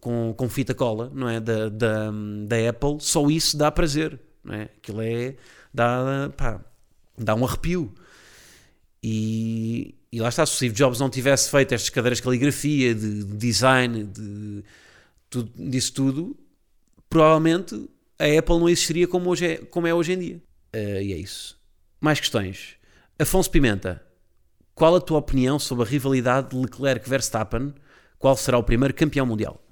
com, 0.05 0.35
com 0.37 0.47
fita 0.47 0.75
cola, 0.75 1.11
não 1.15 1.27
é? 1.27 1.39
Da, 1.39 1.67
da, 1.67 2.11
da 2.45 2.69
Apple, 2.69 2.97
só 2.99 3.27
isso 3.27 3.57
dá 3.57 3.71
prazer, 3.71 4.19
não 4.43 4.53
é? 4.53 4.69
Aquilo 4.77 5.01
é. 5.01 5.35
dá, 5.73 6.31
pá, 6.37 6.63
dá 7.17 7.33
um 7.33 7.43
arrepio. 7.43 7.91
E, 9.01 9.95
e 10.11 10.19
lá 10.19 10.29
está, 10.29 10.45
se 10.45 10.53
o 10.53 10.55
Steve 10.57 10.75
Jobs 10.75 10.99
não 10.99 11.09
tivesse 11.09 11.49
feito 11.49 11.73
estas 11.73 11.89
cadeiras 11.89 12.19
de 12.19 12.23
caligrafia, 12.23 12.93
de, 12.93 13.23
de 13.23 13.35
design, 13.35 14.03
de 14.03 14.63
tudo, 15.27 15.51
disso 15.55 15.91
tudo, 15.91 16.37
provavelmente 17.09 17.89
a 18.19 18.25
Apple 18.37 18.59
não 18.59 18.69
existiria 18.69 19.07
como, 19.07 19.31
hoje 19.31 19.47
é, 19.47 19.57
como 19.57 19.87
é 19.87 19.93
hoje 19.93 20.13
em 20.13 20.19
dia. 20.19 20.43
Uh, 20.75 21.01
e 21.01 21.13
é 21.13 21.17
isso. 21.17 21.59
Mais 21.99 22.19
questões. 22.19 22.75
Afonso 23.17 23.49
Pimenta, 23.49 24.05
qual 24.75 24.95
a 24.95 25.01
tua 25.01 25.17
opinião 25.17 25.57
sobre 25.57 25.83
a 25.83 25.87
rivalidade 25.87 26.51
de 26.51 26.57
Leclerc-Verstappen? 26.57 27.73
Qual 28.19 28.37
será 28.37 28.59
o 28.59 28.63
primeiro 28.63 28.93
campeão 28.93 29.25
mundial? 29.25 29.64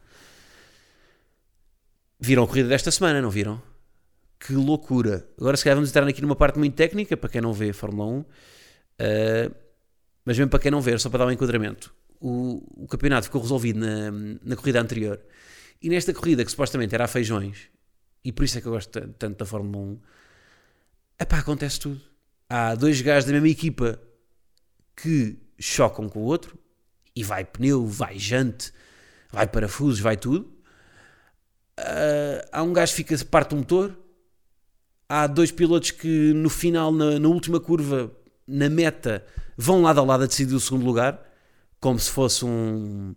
Viram 2.25 2.45
a 2.45 2.47
corrida 2.47 2.69
desta 2.69 2.89
semana, 2.89 3.21
não 3.21 3.29
viram? 3.29 3.61
Que 4.39 4.53
loucura. 4.53 5.27
Agora, 5.37 5.57
se 5.57 5.63
calhar, 5.65 5.75
vamos 5.75 5.89
entrar 5.89 6.07
aqui 6.07 6.21
numa 6.21 6.37
parte 6.37 6.57
muito 6.57 6.73
técnica, 6.73 7.17
para 7.17 7.29
quem 7.29 7.41
não 7.41 7.51
vê 7.51 7.71
a 7.71 7.73
Fórmula 7.73 8.09
1. 8.09 8.19
Uh, 8.21 8.25
mas 10.23 10.37
mesmo 10.37 10.49
para 10.49 10.59
quem 10.59 10.71
não 10.71 10.79
ver, 10.79 11.01
só 11.01 11.09
para 11.09 11.19
dar 11.19 11.25
um 11.25 11.31
enquadramento, 11.31 11.93
o, 12.21 12.63
o 12.85 12.87
campeonato 12.87 13.25
ficou 13.25 13.41
resolvido 13.41 13.77
na, 13.77 14.09
na 14.41 14.55
corrida 14.55 14.79
anterior. 14.79 15.19
E 15.81 15.89
nesta 15.89 16.13
corrida, 16.13 16.45
que 16.45 16.51
supostamente 16.51 16.95
era 16.95 17.03
a 17.03 17.09
feijões, 17.09 17.67
e 18.23 18.31
por 18.31 18.45
isso 18.45 18.57
é 18.57 18.61
que 18.61 18.67
eu 18.67 18.71
gosto 18.71 19.01
tanto 19.19 19.39
da 19.39 19.45
Fórmula 19.45 19.83
1, 19.83 19.99
epá, 21.19 21.39
acontece 21.39 21.77
tudo. 21.77 22.01
Há 22.47 22.73
dois 22.75 23.01
gajos 23.01 23.25
da 23.25 23.33
mesma 23.33 23.49
equipa 23.49 23.99
que 24.95 25.37
chocam 25.59 26.07
com 26.07 26.19
o 26.19 26.23
outro, 26.23 26.57
e 27.13 27.21
vai 27.21 27.43
pneu, 27.43 27.85
vai 27.85 28.17
jante, 28.17 28.71
vai 29.29 29.45
parafusos, 29.45 29.99
vai 29.99 30.15
tudo. 30.15 30.52
Uh, 31.79 32.45
há 32.51 32.61
um 32.61 32.71
gajo 32.71 32.91
que 32.91 32.97
fica, 32.97 33.25
parte 33.25 33.53
o 33.53 33.57
motor. 33.57 33.97
Há 35.09 35.27
dois 35.27 35.51
pilotos 35.51 35.91
que 35.91 36.33
no 36.33 36.49
final, 36.49 36.91
na, 36.91 37.19
na 37.19 37.27
última 37.27 37.59
curva, 37.59 38.11
na 38.47 38.69
meta, 38.69 39.25
vão 39.57 39.81
lado 39.81 39.99
a 39.99 40.03
lado 40.03 40.23
a 40.23 40.27
decidir 40.27 40.55
o 40.55 40.59
segundo 40.59 40.85
lugar, 40.85 41.19
como 41.79 41.99
se 41.99 42.09
fosse 42.09 42.45
um, 42.45 43.13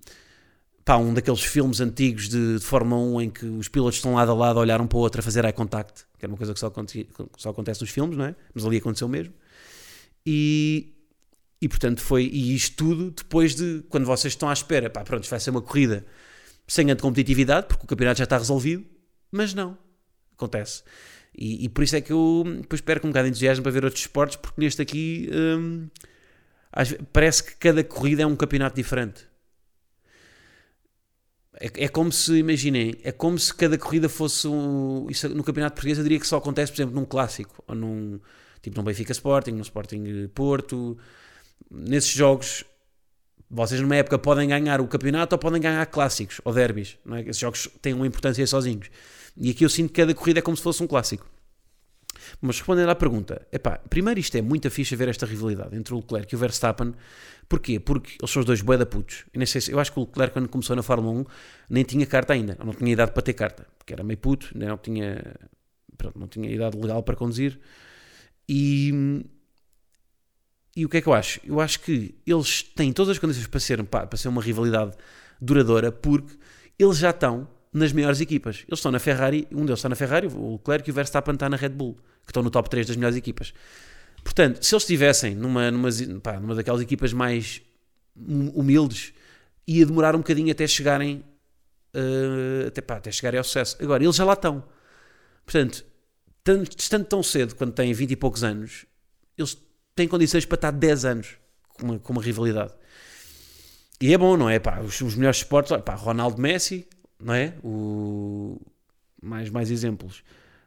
pá, 0.84 0.96
um 0.96 1.14
daqueles 1.14 1.42
filmes 1.42 1.80
antigos 1.80 2.28
de, 2.28 2.58
de, 2.58 2.64
Fórmula 2.64 3.00
1 3.00 3.20
em 3.22 3.30
que 3.30 3.46
os 3.46 3.68
pilotos 3.68 3.96
estão 3.96 4.14
lado 4.14 4.30
a 4.30 4.34
lado 4.34 4.58
a 4.58 4.62
olhar 4.62 4.80
um 4.80 4.86
para 4.86 4.98
o 4.98 5.00
outro 5.00 5.20
a 5.20 5.22
fazer 5.22 5.44
eye 5.44 5.52
contact, 5.52 6.04
que 6.18 6.24
é 6.24 6.28
uma 6.28 6.36
coisa 6.36 6.52
que 6.52 6.60
só, 6.60 6.72
só 7.36 7.50
acontece 7.50 7.80
nos 7.80 7.90
filmes, 7.90 8.16
não 8.16 8.26
é? 8.26 8.34
Mas 8.54 8.64
ali 8.64 8.78
aconteceu 8.78 9.08
mesmo. 9.08 9.32
E, 10.24 10.92
e 11.60 11.68
portanto 11.68 12.00
foi, 12.00 12.24
e 12.24 12.54
isto 12.54 12.76
tudo 12.76 13.10
depois 13.10 13.54
de, 13.54 13.84
quando 13.88 14.04
vocês 14.04 14.32
estão 14.32 14.48
à 14.48 14.52
espera, 14.52 14.90
pá, 14.90 15.04
pronto, 15.04 15.28
vai 15.28 15.40
ser 15.40 15.50
uma 15.50 15.62
corrida 15.62 16.04
sem 16.66 16.86
grande 16.86 17.02
competitividade, 17.02 17.66
porque 17.66 17.84
o 17.84 17.86
campeonato 17.86 18.18
já 18.18 18.24
está 18.24 18.38
resolvido, 18.38 18.84
mas 19.30 19.54
não, 19.54 19.76
acontece. 20.34 20.82
E, 21.36 21.64
e, 21.64 21.68
por 21.68 21.84
isso 21.84 21.94
é 21.96 22.00
que 22.00 22.12
eu 22.12 22.44
depois 22.62 22.80
perco 22.80 23.06
um 23.06 23.10
bocado 23.10 23.26
de 23.26 23.30
entusiasmo 23.30 23.62
para 23.62 23.72
ver 23.72 23.84
outros 23.84 24.02
esportes, 24.02 24.36
porque 24.36 24.60
neste 24.60 24.80
aqui 24.80 25.28
hum, 25.32 25.88
parece 27.12 27.44
que 27.44 27.56
cada 27.56 27.84
corrida 27.84 28.22
é 28.22 28.26
um 28.26 28.34
campeonato 28.34 28.74
diferente. 28.74 29.26
É, 31.58 31.84
é, 31.84 31.88
como 31.88 32.12
se, 32.12 32.36
imaginem, 32.36 32.94
é 33.02 33.12
como 33.12 33.38
se 33.38 33.52
cada 33.54 33.78
corrida 33.78 34.08
fosse 34.08 34.46
um, 34.46 35.06
isso 35.10 35.28
no 35.30 35.42
campeonato 35.42 35.74
português. 35.74 35.98
Eu 35.98 36.04
diria 36.04 36.20
que 36.20 36.26
só 36.26 36.36
acontece, 36.36 36.72
por 36.72 36.78
exemplo, 36.78 36.94
num 36.94 37.04
clássico, 37.04 37.62
ou 37.66 37.74
num 37.74 38.20
tipo 38.60 38.76
num 38.76 38.84
Benfica 38.84 39.12
Sporting, 39.12 39.52
num 39.52 39.62
Sporting 39.62 40.28
Porto. 40.34 40.98
Nesses 41.70 42.10
jogos, 42.10 42.64
vocês 43.50 43.80
numa 43.80 43.96
época 43.96 44.18
podem 44.18 44.48
ganhar 44.48 44.80
o 44.80 44.88
campeonato 44.88 45.34
ou 45.34 45.38
podem 45.38 45.60
ganhar 45.60 45.84
clássicos 45.86 46.40
ou 46.44 46.52
derbys. 46.52 46.98
É? 47.12 47.20
Esses 47.20 47.38
jogos 47.38 47.68
têm 47.80 47.94
uma 47.94 48.06
importância 48.06 48.46
sozinhos. 48.46 48.90
E 49.36 49.50
aqui 49.50 49.64
eu 49.64 49.68
sinto 49.68 49.92
que 49.92 50.00
cada 50.00 50.14
corrida 50.14 50.40
é 50.40 50.42
como 50.42 50.56
se 50.56 50.62
fosse 50.62 50.82
um 50.82 50.86
clássico. 50.86 51.26
Mas 52.40 52.58
respondendo 52.58 52.88
à 52.88 52.94
pergunta, 52.94 53.46
epá, 53.52 53.78
primeiro 53.88 54.18
isto 54.18 54.36
é 54.36 54.42
muita 54.42 54.68
ficha 54.70 54.96
ver 54.96 55.08
esta 55.08 55.26
rivalidade 55.26 55.76
entre 55.76 55.94
o 55.94 55.98
Leclerc 55.98 56.34
e 56.34 56.36
o 56.36 56.38
Verstappen. 56.38 56.94
Porquê? 57.48 57.78
Porque 57.78 58.16
eles 58.20 58.30
são 58.30 58.40
os 58.40 58.46
dois 58.46 58.60
bué 58.60 58.76
da 58.76 58.86
putos. 58.86 59.24
Eu, 59.32 59.46
se, 59.46 59.70
eu 59.70 59.78
acho 59.78 59.92
que 59.92 60.00
o 60.00 60.02
Leclerc, 60.02 60.32
quando 60.32 60.48
começou 60.48 60.74
na 60.74 60.82
Fórmula 60.82 61.20
1, 61.20 61.24
nem 61.70 61.84
tinha 61.84 62.04
carta 62.04 62.32
ainda. 62.32 62.58
Não 62.64 62.72
tinha 62.72 62.92
idade 62.92 63.12
para 63.12 63.22
ter 63.22 63.34
carta. 63.34 63.66
Porque 63.78 63.92
era 63.92 64.02
meio 64.02 64.18
puto, 64.18 64.50
não 64.54 64.76
tinha, 64.76 65.22
pronto, 65.96 66.18
não 66.18 66.26
tinha 66.26 66.50
idade 66.50 66.76
legal 66.76 67.02
para 67.02 67.14
conduzir. 67.14 67.60
E, 68.48 69.24
e 70.76 70.84
o 70.84 70.88
que 70.90 70.98
é 70.98 71.00
que 71.00 71.08
eu 71.08 71.14
acho? 71.14 71.40
Eu 71.42 71.58
acho 71.58 71.80
que 71.80 72.14
eles 72.26 72.62
têm 72.62 72.92
todas 72.92 73.12
as 73.12 73.18
condições 73.18 73.46
para 73.46 73.58
ser, 73.58 73.82
para 73.82 74.16
ser 74.16 74.28
uma 74.28 74.42
rivalidade 74.42 74.92
duradoura, 75.40 75.90
porque 75.90 76.36
eles 76.78 76.98
já 76.98 77.10
estão 77.10 77.48
nas 77.72 77.92
maiores 77.92 78.20
equipas. 78.20 78.64
Eles 78.68 78.78
estão 78.78 78.92
na 78.92 78.98
Ferrari, 78.98 79.48
um 79.50 79.64
deles 79.64 79.78
está 79.78 79.88
na 79.88 79.96
Ferrari, 79.96 80.26
o 80.26 80.52
Leclerc 80.52 80.88
e 80.88 80.90
o 80.90 80.94
Verstappen 80.94 81.32
está 81.32 81.48
na 81.48 81.56
Red 81.56 81.70
Bull, 81.70 81.94
que 82.24 82.30
estão 82.30 82.42
no 82.42 82.50
top 82.50 82.68
3 82.68 82.86
das 82.86 82.96
melhores 82.96 83.16
equipas. 83.16 83.54
Portanto, 84.22 84.62
se 84.62 84.74
eles 84.74 84.82
estivessem 84.82 85.34
numa, 85.34 85.70
numa, 85.70 85.88
pá, 86.22 86.38
numa 86.38 86.54
daquelas 86.54 86.82
equipas 86.82 87.12
mais 87.12 87.62
humildes, 88.14 89.14
ia 89.66 89.86
demorar 89.86 90.14
um 90.14 90.18
bocadinho 90.18 90.52
até 90.52 90.66
chegarem 90.66 91.24
uh, 91.94 92.66
até, 92.66 92.82
pá, 92.82 92.96
até 92.96 93.10
chegarem 93.10 93.38
ao 93.38 93.44
sucesso. 93.44 93.76
Agora, 93.80 94.04
eles 94.04 94.16
já 94.16 94.24
lá 94.24 94.34
estão. 94.34 94.62
Portanto, 95.44 95.84
tanto, 96.44 96.76
estando 96.78 97.04
tão 97.06 97.22
cedo, 97.22 97.54
quando 97.54 97.72
têm 97.72 97.94
20 97.94 98.10
e 98.10 98.16
poucos 98.16 98.44
anos, 98.44 98.84
eles 99.38 99.56
têm 99.96 100.06
condições 100.06 100.44
para 100.44 100.56
estar 100.56 100.70
10 100.70 101.04
anos 101.04 101.36
com 101.74 101.86
uma, 101.86 101.98
com 101.98 102.12
uma 102.12 102.22
rivalidade. 102.22 102.72
E 104.00 104.12
é 104.12 104.18
bom, 104.18 104.36
não 104.36 104.48
é? 104.48 104.58
Pá, 104.58 104.80
os, 104.80 105.00
os 105.00 105.14
melhores 105.14 105.38
esportes, 105.38 105.74
pá, 105.82 105.94
Ronaldo 105.94 106.40
Messi, 106.40 106.86
não 107.18 107.34
é? 107.34 107.54
O... 107.64 108.60
Mais, 109.20 109.48
mais 109.48 109.70
exemplos. 109.70 110.22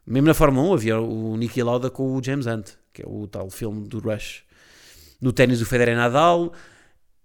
Mesmo 0.05 0.27
na 0.27 0.33
Fórmula 0.33 0.67
1 0.69 0.73
havia 0.73 0.99
o 0.99 1.37
Niki 1.37 1.61
Lauda 1.61 1.91
com 1.91 2.15
o 2.15 2.23
James 2.23 2.47
Hunt, 2.47 2.71
que 2.91 3.03
é 3.03 3.05
o 3.07 3.27
tal 3.27 3.49
filme 3.51 3.87
do 3.87 3.99
Rush. 3.99 4.43
No 5.21 5.31
ténis 5.31 5.61
o 5.61 5.65
Federer 5.65 5.95
Nadal. 5.95 6.51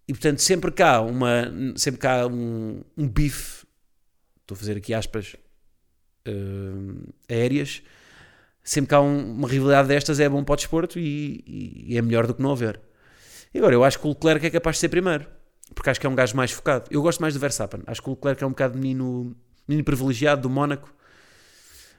E 0.06 0.12
portanto 0.12 0.40
sempre 0.40 0.70
cá, 0.70 1.00
uma, 1.00 1.50
sempre 1.76 1.98
cá 1.98 2.26
um, 2.26 2.82
um 2.94 3.08
bife, 3.08 3.64
estou 4.42 4.54
a 4.54 4.58
fazer 4.58 4.76
aqui 4.76 4.92
aspas, 4.92 5.34
uh, 6.28 7.14
aéreas, 7.26 7.82
sempre 8.64 8.88
que 8.88 8.94
há 8.94 9.00
um, 9.00 9.32
uma 9.32 9.46
rivalidade 9.46 9.86
destas 9.86 10.18
é 10.18 10.28
bom 10.28 10.42
para 10.42 10.54
o 10.54 10.56
desporto 10.56 10.98
e, 10.98 11.86
e, 11.86 11.98
é 11.98 12.02
melhor 12.02 12.26
do 12.26 12.34
que 12.34 12.42
não 12.42 12.52
haver. 12.52 12.80
E 13.52 13.58
agora, 13.58 13.74
eu 13.74 13.84
acho 13.84 14.00
que 14.00 14.06
o 14.06 14.10
Leclerc 14.10 14.46
é 14.46 14.50
capaz 14.50 14.76
de 14.76 14.80
ser 14.80 14.88
primeiro, 14.88 15.26
porque 15.74 15.90
acho 15.90 16.00
que 16.00 16.06
é 16.06 16.10
um 16.10 16.14
gajo 16.14 16.34
mais 16.34 16.50
focado. 16.50 16.86
Eu 16.90 17.02
gosto 17.02 17.20
mais 17.20 17.34
do 17.34 17.40
Verstappen, 17.40 17.82
acho 17.86 18.02
que 18.02 18.08
o 18.08 18.12
Leclerc 18.12 18.42
é 18.42 18.46
um 18.46 18.50
bocado 18.50 18.78
menino, 18.78 19.36
menino 19.68 19.84
privilegiado 19.84 20.42
do 20.42 20.50
Mónaco. 20.50 20.92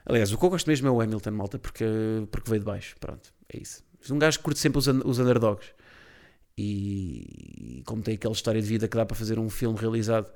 Aliás, 0.04 0.32
o 0.32 0.38
que 0.38 0.44
eu 0.44 0.50
gosto 0.50 0.66
mesmo 0.66 0.88
é 0.88 0.90
o 0.90 1.00
Hamilton, 1.00 1.30
malta, 1.30 1.58
porque, 1.58 1.84
porque 2.30 2.50
veio 2.50 2.60
de 2.60 2.66
baixo. 2.66 2.96
Pronto, 3.00 3.32
é 3.52 3.58
isso. 3.58 3.82
Um 4.10 4.18
gajo 4.18 4.38
que 4.38 4.44
curte 4.44 4.60
sempre 4.60 4.78
os, 4.78 4.86
os 4.86 5.18
underdogs. 5.18 5.68
E, 6.58 7.78
e 7.78 7.82
como 7.84 8.02
tem 8.02 8.14
aquela 8.14 8.32
história 8.32 8.60
de 8.60 8.66
vida 8.66 8.88
que 8.88 8.96
dá 8.96 9.04
para 9.04 9.16
fazer 9.16 9.38
um 9.38 9.50
filme 9.50 9.78
realizado 9.78 10.32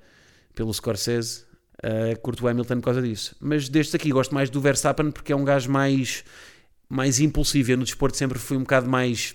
pelo 0.55 0.73
Scorsese, 0.73 1.45
uh, 1.85 2.19
curto 2.21 2.45
o 2.45 2.49
Hamilton 2.49 2.77
por 2.77 2.85
causa 2.85 3.03
disso. 3.03 3.37
Mas 3.41 3.69
deste 3.69 3.97
aqui 3.97 4.11
gosto 4.11 4.35
mais 4.35 4.51
do 4.51 4.61
Verstappen 4.61 5.11
porque 5.11 5.33
é 5.33 5.37
um 5.37 5.45
gajo 5.45 5.71
mais, 5.71 6.25
mais 6.89 7.21
impulsivo. 7.21 7.73
Eu 7.73 7.77
no 7.77 7.85
desporto 7.85 8.17
sempre 8.17 8.39
fui 8.39 8.57
um 8.57 8.61
bocado 8.61 8.89
mais. 8.89 9.35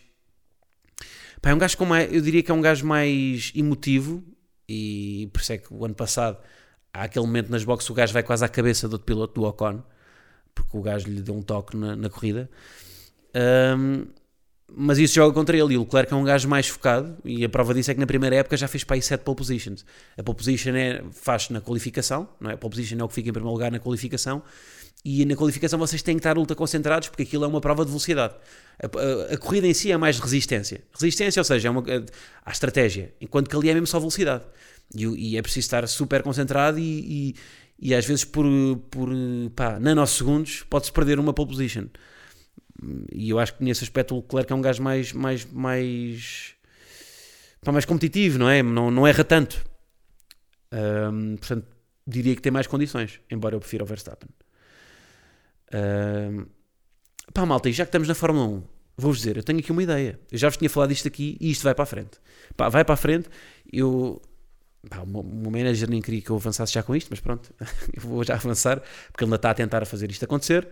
Pá, 1.41 1.49
é 1.49 1.53
um 1.53 1.57
gajo 1.57 1.77
com 1.77 1.85
mais, 1.85 2.11
eu 2.13 2.21
diria 2.21 2.41
que 2.41 2.51
é 2.51 2.53
um 2.53 2.61
gajo 2.61 2.85
mais 2.85 3.51
emotivo 3.55 4.23
e 4.67 5.29
por 5.31 5.41
isso 5.41 5.53
é 5.53 5.57
que 5.57 5.71
o 5.71 5.85
ano 5.85 5.93
passado 5.93 6.37
há 6.91 7.03
aquele 7.03 7.25
momento 7.25 7.49
nas 7.49 7.63
boxes 7.63 7.89
o 7.89 7.93
gajo 7.93 8.13
vai 8.13 8.23
quase 8.23 8.43
à 8.43 8.49
cabeça 8.49 8.87
do 8.87 8.93
outro 8.93 9.05
piloto 9.05 9.39
do 9.39 9.45
Ocon 9.45 9.83
porque 10.55 10.77
o 10.77 10.81
gajo 10.81 11.07
lhe 11.07 11.21
deu 11.21 11.35
um 11.35 11.41
toque 11.41 11.75
na, 11.75 11.95
na 11.95 12.09
corrida. 12.09 12.49
Um, 13.77 14.07
mas 14.73 14.97
isso 14.97 15.15
joga 15.15 15.33
contra 15.33 15.55
ele. 15.55 15.73
E 15.73 15.77
o 15.77 15.81
Leclerc 15.81 16.11
é 16.11 16.15
um 16.15 16.23
gajo 16.23 16.47
mais 16.47 16.67
focado. 16.67 17.15
E 17.23 17.43
a 17.45 17.49
prova 17.49 17.73
disso 17.73 17.91
é 17.91 17.93
que 17.93 17.99
na 17.99 18.07
primeira 18.07 18.35
época 18.35 18.57
já 18.57 18.67
fez 18.67 18.83
para 18.83 18.95
aí 18.95 19.01
7 19.01 19.21
pole 19.21 19.37
positions. 19.37 19.85
A 20.17 20.23
pole 20.23 20.37
position 20.37 20.75
é, 20.75 21.03
faz 21.11 21.49
na 21.49 21.61
qualificação, 21.61 22.27
não 22.39 22.51
é? 22.51 22.53
A 22.53 22.57
pole 22.57 22.71
position 22.71 22.97
é 22.99 23.03
o 23.03 23.07
que 23.07 23.13
fica 23.13 23.29
em 23.29 23.33
primeiro 23.33 23.53
lugar 23.53 23.71
na 23.71 23.79
qualificação. 23.79 24.41
E 25.03 25.23
na 25.23 25.35
qualificação 25.35 25.77
vocês 25.77 26.01
têm 26.01 26.15
que 26.15 26.19
estar 26.19 26.35
ultra 26.35 26.55
concentrados 26.55 27.09
porque 27.09 27.21
aquilo 27.21 27.45
é 27.45 27.47
uma 27.47 27.61
prova 27.61 27.85
de 27.85 27.91
velocidade. 27.91 28.33
A, 28.81 29.31
a, 29.31 29.33
a 29.35 29.37
corrida 29.37 29.67
em 29.67 29.73
si 29.73 29.91
é 29.91 29.97
mais 29.97 30.17
resistência. 30.17 30.83
Resistência, 30.91 31.39
ou 31.39 31.43
seja, 31.43 31.67
é 31.67 31.71
uma, 31.71 31.83
a, 32.43 32.51
estratégia. 32.51 33.13
Enquanto 33.21 33.47
que 33.47 33.55
ali 33.55 33.69
é 33.69 33.73
mesmo 33.73 33.85
só 33.85 33.99
velocidade. 33.99 34.43
E, 34.95 35.05
e 35.05 35.37
é 35.37 35.41
preciso 35.43 35.65
estar 35.65 35.87
super 35.87 36.23
concentrado 36.23 36.79
e, 36.79 36.83
e, 37.29 37.35
e 37.79 37.93
às 37.93 38.03
vezes 38.03 38.25
por, 38.25 38.45
por 38.89 39.09
pá, 39.55 39.79
nanosegundos 39.79 40.63
pode-se 40.67 40.91
perder 40.91 41.19
uma 41.19 41.33
pole 41.33 41.49
position. 41.49 41.85
E 43.11 43.29
eu 43.29 43.39
acho 43.39 43.55
que 43.55 43.63
nesse 43.63 43.83
aspecto 43.83 44.15
o 44.15 44.17
Leclerc 44.17 44.51
é 44.51 44.55
um 44.55 44.61
gajo 44.61 44.83
mais, 44.83 45.13
mais, 45.13 45.45
mais, 45.45 46.53
pá, 47.63 47.71
mais 47.71 47.85
competitivo, 47.85 48.37
não 48.39 48.49
é? 48.49 48.61
Não, 48.61 48.91
não 48.91 49.07
erra 49.07 49.23
tanto. 49.23 49.65
Um, 50.71 51.37
portanto, 51.37 51.67
diria 52.05 52.35
que 52.35 52.41
tem 52.41 52.51
mais 52.51 52.67
condições, 52.67 53.19
embora 53.31 53.55
eu 53.55 53.59
prefira 53.59 53.83
o 53.83 53.87
Verstappen. 53.87 54.29
Um, 55.73 56.45
pá, 57.33 57.45
malta, 57.45 57.69
e 57.69 57.73
já 57.73 57.85
que 57.85 57.89
estamos 57.89 58.07
na 58.07 58.15
Fórmula 58.15 58.45
1, 58.45 58.63
vou-vos 58.97 59.19
dizer, 59.19 59.37
eu 59.37 59.43
tenho 59.43 59.59
aqui 59.59 59.71
uma 59.71 59.83
ideia. 59.83 60.19
Eu 60.31 60.37
já 60.37 60.49
vos 60.49 60.57
tinha 60.57 60.69
falado 60.69 60.89
disto 60.89 61.07
aqui 61.07 61.37
e 61.39 61.51
isto 61.51 61.63
vai 61.63 61.73
para 61.73 61.83
a 61.83 61.87
frente. 61.87 62.19
Pá, 62.57 62.67
vai 62.67 62.83
para 62.83 62.93
a 62.93 62.97
frente. 62.97 63.29
Eu, 63.71 64.21
pá, 64.89 64.99
o 64.99 65.05
meu 65.05 65.51
manager 65.51 65.89
nem 65.89 66.01
queria 66.01 66.21
que 66.21 66.29
eu 66.29 66.35
avançasse 66.35 66.73
já 66.73 66.83
com 66.83 66.93
isto, 66.93 67.07
mas 67.09 67.21
pronto, 67.21 67.53
eu 67.93 68.01
vou 68.01 68.23
já 68.23 68.35
avançar, 68.35 68.81
porque 69.11 69.23
ele 69.23 69.29
ainda 69.29 69.37
está 69.37 69.51
a 69.51 69.53
tentar 69.53 69.85
fazer 69.85 70.11
isto 70.11 70.25
acontecer. 70.25 70.67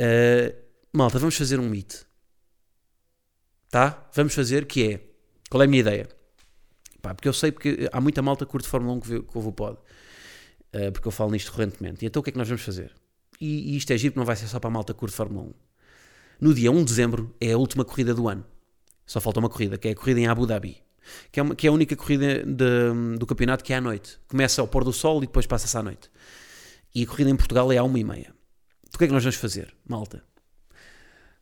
Uh, 0.00 0.63
malta, 0.94 1.18
vamos 1.18 1.36
fazer 1.36 1.58
um 1.58 1.68
meet. 1.68 2.02
Tá? 3.68 4.08
Vamos 4.14 4.34
fazer, 4.34 4.66
que 4.66 4.92
é, 4.92 5.00
qual 5.50 5.62
é 5.62 5.66
a 5.66 5.68
minha 5.68 5.80
ideia? 5.80 6.08
Pá, 7.02 7.12
porque 7.14 7.28
eu 7.28 7.32
sei 7.32 7.50
porque 7.50 7.88
há 7.92 8.00
muita 8.00 8.22
malta 8.22 8.46
curto 8.46 8.68
Fórmula 8.68 8.94
1 8.94 9.00
que, 9.00 9.22
que 9.22 9.36
ouve 9.36 9.48
o 9.48 9.52
pod, 9.52 9.76
uh, 9.76 10.92
porque 10.92 11.08
eu 11.08 11.12
falo 11.12 11.32
nisto 11.32 11.48
recorrentemente. 11.48 12.04
E 12.04 12.06
então 12.06 12.20
o 12.20 12.22
que 12.22 12.30
é 12.30 12.32
que 12.32 12.38
nós 12.38 12.48
vamos 12.48 12.62
fazer? 12.62 12.94
E, 13.40 13.72
e 13.72 13.76
isto 13.76 13.92
é 13.92 13.98
giro, 13.98 14.14
não 14.16 14.24
vai 14.24 14.36
ser 14.36 14.46
só 14.46 14.60
para 14.60 14.68
a 14.68 14.72
malta 14.72 14.94
curto 14.94 15.16
Fórmula 15.16 15.48
1. 15.48 15.54
No 16.40 16.54
dia 16.54 16.70
1 16.70 16.78
de 16.78 16.84
dezembro 16.84 17.34
é 17.40 17.52
a 17.52 17.58
última 17.58 17.84
corrida 17.84 18.14
do 18.14 18.28
ano. 18.28 18.46
Só 19.04 19.20
falta 19.20 19.40
uma 19.40 19.50
corrida, 19.50 19.76
que 19.76 19.88
é 19.88 19.90
a 19.90 19.94
corrida 19.94 20.20
em 20.20 20.28
Abu 20.28 20.46
Dhabi. 20.46 20.82
Que 21.30 21.40
é, 21.40 21.42
uma, 21.42 21.54
que 21.54 21.66
é 21.66 21.70
a 21.70 21.72
única 21.72 21.94
corrida 21.94 22.42
de, 22.44 23.18
do 23.18 23.26
campeonato 23.26 23.62
que 23.62 23.72
é 23.72 23.76
à 23.76 23.80
noite. 23.80 24.18
Começa 24.28 24.62
ao 24.62 24.68
pôr 24.68 24.84
do 24.84 24.92
sol 24.92 25.18
e 25.18 25.26
depois 25.26 25.46
passa-se 25.46 25.76
à 25.76 25.82
noite. 25.82 26.10
E 26.94 27.02
a 27.02 27.06
corrida 27.06 27.28
em 27.28 27.36
Portugal 27.36 27.70
é 27.72 27.76
à 27.76 27.82
uma 27.82 27.98
e 27.98 28.04
meia. 28.04 28.34
Então, 28.82 28.94
o 28.94 28.98
que 28.98 29.04
é 29.04 29.06
que 29.08 29.12
nós 29.12 29.22
vamos 29.22 29.36
fazer, 29.36 29.74
malta? 29.86 30.24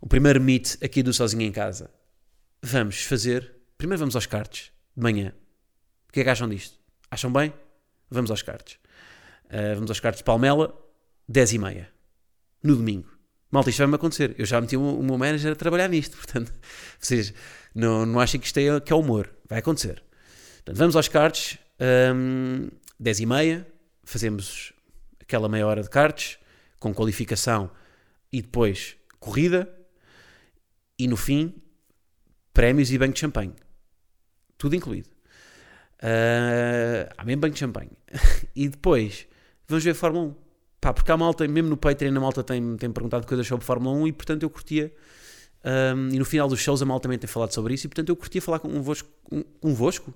O 0.03 0.07
primeiro 0.09 0.41
meet 0.41 0.77
aqui 0.83 1.01
do 1.01 1.13
Sozinho 1.13 1.43
em 1.43 1.53
Casa. 1.53 1.89
Vamos 2.61 3.05
fazer. 3.05 3.55
Primeiro 3.79 4.01
vamos 4.01 4.17
aos 4.17 4.27
cartes, 4.27 4.73
de 4.97 5.03
manhã. 5.03 5.33
O 6.09 6.13
que 6.13 6.21
é 6.21 6.25
que 6.25 6.29
acham 6.29 6.49
disto? 6.49 6.77
Acham 7.09 7.33
bem? 7.33 7.55
Vamos 8.11 8.29
aos 8.29 8.43
cartes. 8.43 8.81
Uh, 9.45 9.77
vamos 9.77 9.91
aos 9.91 10.01
cartes 10.01 10.19
de 10.19 10.25
Palmela, 10.25 10.77
10 11.29 11.53
e 11.53 11.59
meia. 11.59 11.89
No 12.65 12.75
domingo. 12.75 13.09
Malta, 13.49 13.71
isto 13.71 13.79
vai-me 13.79 13.95
acontecer. 13.95 14.35
Eu 14.37 14.45
já 14.45 14.61
meti 14.61 14.77
o, 14.77 15.03
meu 15.03 15.17
manager 15.17 15.53
a 15.53 15.57
trabalhar 15.57 15.89
nisto, 15.89 16.17
portanto, 16.19 16.53
vocês 16.99 17.33
não, 17.73 18.05
não 18.05 18.19
achem 18.19 18.41
que 18.41 18.47
isto 18.47 18.59
é, 18.59 18.81
que 18.81 18.93
é 18.93 18.97
humor. 18.97 19.33
Vai 19.49 19.61
acontecer. 19.61 20.03
Portanto, 20.57 20.79
vamos 20.79 20.97
aos 20.97 21.07
cartes, 21.07 21.59
um, 22.13 22.69
10 22.99 23.21
e 23.21 23.27
meia, 23.27 23.67
fazemos 24.03 24.73
aquela 25.21 25.49
meia 25.49 25.65
hora 25.65 25.83
de 25.83 25.89
cartes, 25.89 26.39
com 26.81 26.93
qualificação 26.93 27.71
e 28.33 28.43
depois 28.43 28.97
corrida, 29.21 29.73
e 31.03 31.09
no 31.09 31.17
fim, 31.17 31.53
prémios 32.55 32.93
e 32.93 32.97
banco 32.97 33.15
de 33.15 33.19
champanhe. 33.19 33.53
Tudo 34.57 34.77
incluído. 34.77 35.09
Uh, 35.99 37.11
há 37.19 37.25
mesmo 37.25 37.41
banco 37.41 37.55
de 37.55 37.59
champanhe. 37.59 37.91
e 38.55 38.69
depois, 38.69 39.27
vamos 39.67 39.83
ver 39.83 39.95
Fórmula 39.95 40.27
1. 40.27 40.35
Pá, 40.81 40.93
porque 40.93 41.11
a 41.11 41.17
malta, 41.17 41.47
mesmo 41.49 41.71
no 41.71 41.77
Patreon, 41.77 42.17
a 42.17 42.21
malta 42.21 42.45
tem, 42.45 42.77
tem 42.77 42.93
perguntado 42.93 43.27
coisas 43.27 43.45
sobre 43.45 43.65
Fórmula 43.67 43.97
1 43.97 44.07
e 44.07 44.13
portanto 44.13 44.45
eu 44.45 44.51
curtia. 44.51 44.95
Um, 45.65 46.09
e 46.11 46.19
no 46.21 46.25
final 46.25 46.49
dos 46.49 46.61
shows 46.61 46.81
a 46.83 46.85
malta 46.85 47.05
também 47.05 47.19
tem 47.19 47.29
falado 47.29 47.53
sobre 47.53 47.75
isso 47.75 47.87
e 47.87 47.89
portanto 47.89 48.09
eu 48.09 48.17
curtia 48.17 48.41
falar 48.41 48.61
convosco. 48.61 49.09
convosco. 49.61 50.15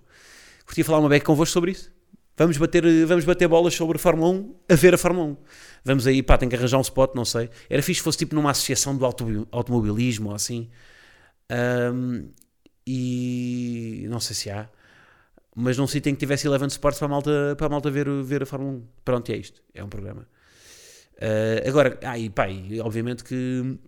Curtia 0.64 0.84
falar 0.84 1.00
uma 1.00 1.08
beca 1.08 1.26
convosco 1.26 1.52
sobre 1.52 1.72
isso. 1.72 1.90
Vamos 2.36 2.58
bater, 2.58 2.84
vamos 3.06 3.24
bater 3.24 3.48
bolas 3.48 3.74
sobre 3.74 3.96
a 3.96 3.98
Fórmula 3.98 4.30
1 4.30 4.54
a 4.68 4.74
ver 4.74 4.92
a 4.92 4.98
Fórmula 4.98 5.28
1. 5.28 5.36
Vamos 5.84 6.06
aí, 6.06 6.22
pá, 6.22 6.36
tem 6.36 6.48
que 6.48 6.54
arranjar 6.54 6.76
um 6.76 6.82
spot, 6.82 7.14
não 7.14 7.24
sei. 7.24 7.48
Era 7.70 7.82
fixe 7.82 8.00
se 8.00 8.04
fosse 8.04 8.18
tipo 8.18 8.34
numa 8.34 8.50
associação 8.50 8.94
do 8.94 9.06
automobilismo 9.50 10.28
ou 10.28 10.34
assim. 10.34 10.68
Um, 11.50 12.28
e 12.86 14.06
não 14.10 14.20
sei 14.20 14.36
se 14.36 14.50
há. 14.50 14.68
Mas 15.54 15.78
não 15.78 15.86
sei 15.86 16.02
tem 16.02 16.14
que 16.14 16.20
tivesse 16.20 16.46
Eleven 16.46 16.68
Sports 16.68 16.98
para 16.98 17.06
a 17.06 17.08
malta, 17.08 17.54
para 17.56 17.66
a 17.66 17.70
malta 17.70 17.90
ver, 17.90 18.06
ver 18.22 18.42
a 18.42 18.46
Fórmula 18.46 18.72
1. 18.72 18.86
Pronto, 19.02 19.32
é 19.32 19.36
isto. 19.36 19.62
É 19.72 19.82
um 19.82 19.88
programa. 19.88 20.28
Uh, 21.14 21.66
agora, 21.66 21.98
ah, 22.02 22.18
e 22.18 22.28
pá, 22.28 22.50
e 22.50 22.78
obviamente 22.82 23.24
que 23.24 23.78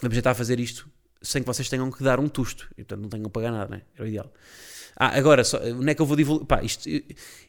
vamos 0.00 0.16
tentar 0.16 0.34
fazer 0.34 0.58
isto 0.58 0.88
sem 1.20 1.42
que 1.42 1.46
vocês 1.46 1.68
tenham 1.68 1.90
que 1.90 2.02
dar 2.02 2.18
um 2.18 2.28
tusto. 2.28 2.68
E 2.72 2.84
portanto 2.84 3.02
não 3.02 3.10
tenham 3.10 3.24
que 3.24 3.30
pagar 3.30 3.52
nada, 3.52 3.76
né? 3.76 3.82
Era 3.94 4.04
o 4.04 4.08
ideal. 4.08 4.32
Ah, 4.96 5.16
agora, 5.16 5.42
só, 5.44 5.58
onde 5.58 5.90
é 5.90 5.94
que 5.94 6.02
eu 6.02 6.06
vou 6.06 6.16
divulgar? 6.16 6.46
Pá, 6.46 6.62
isto 6.62 6.88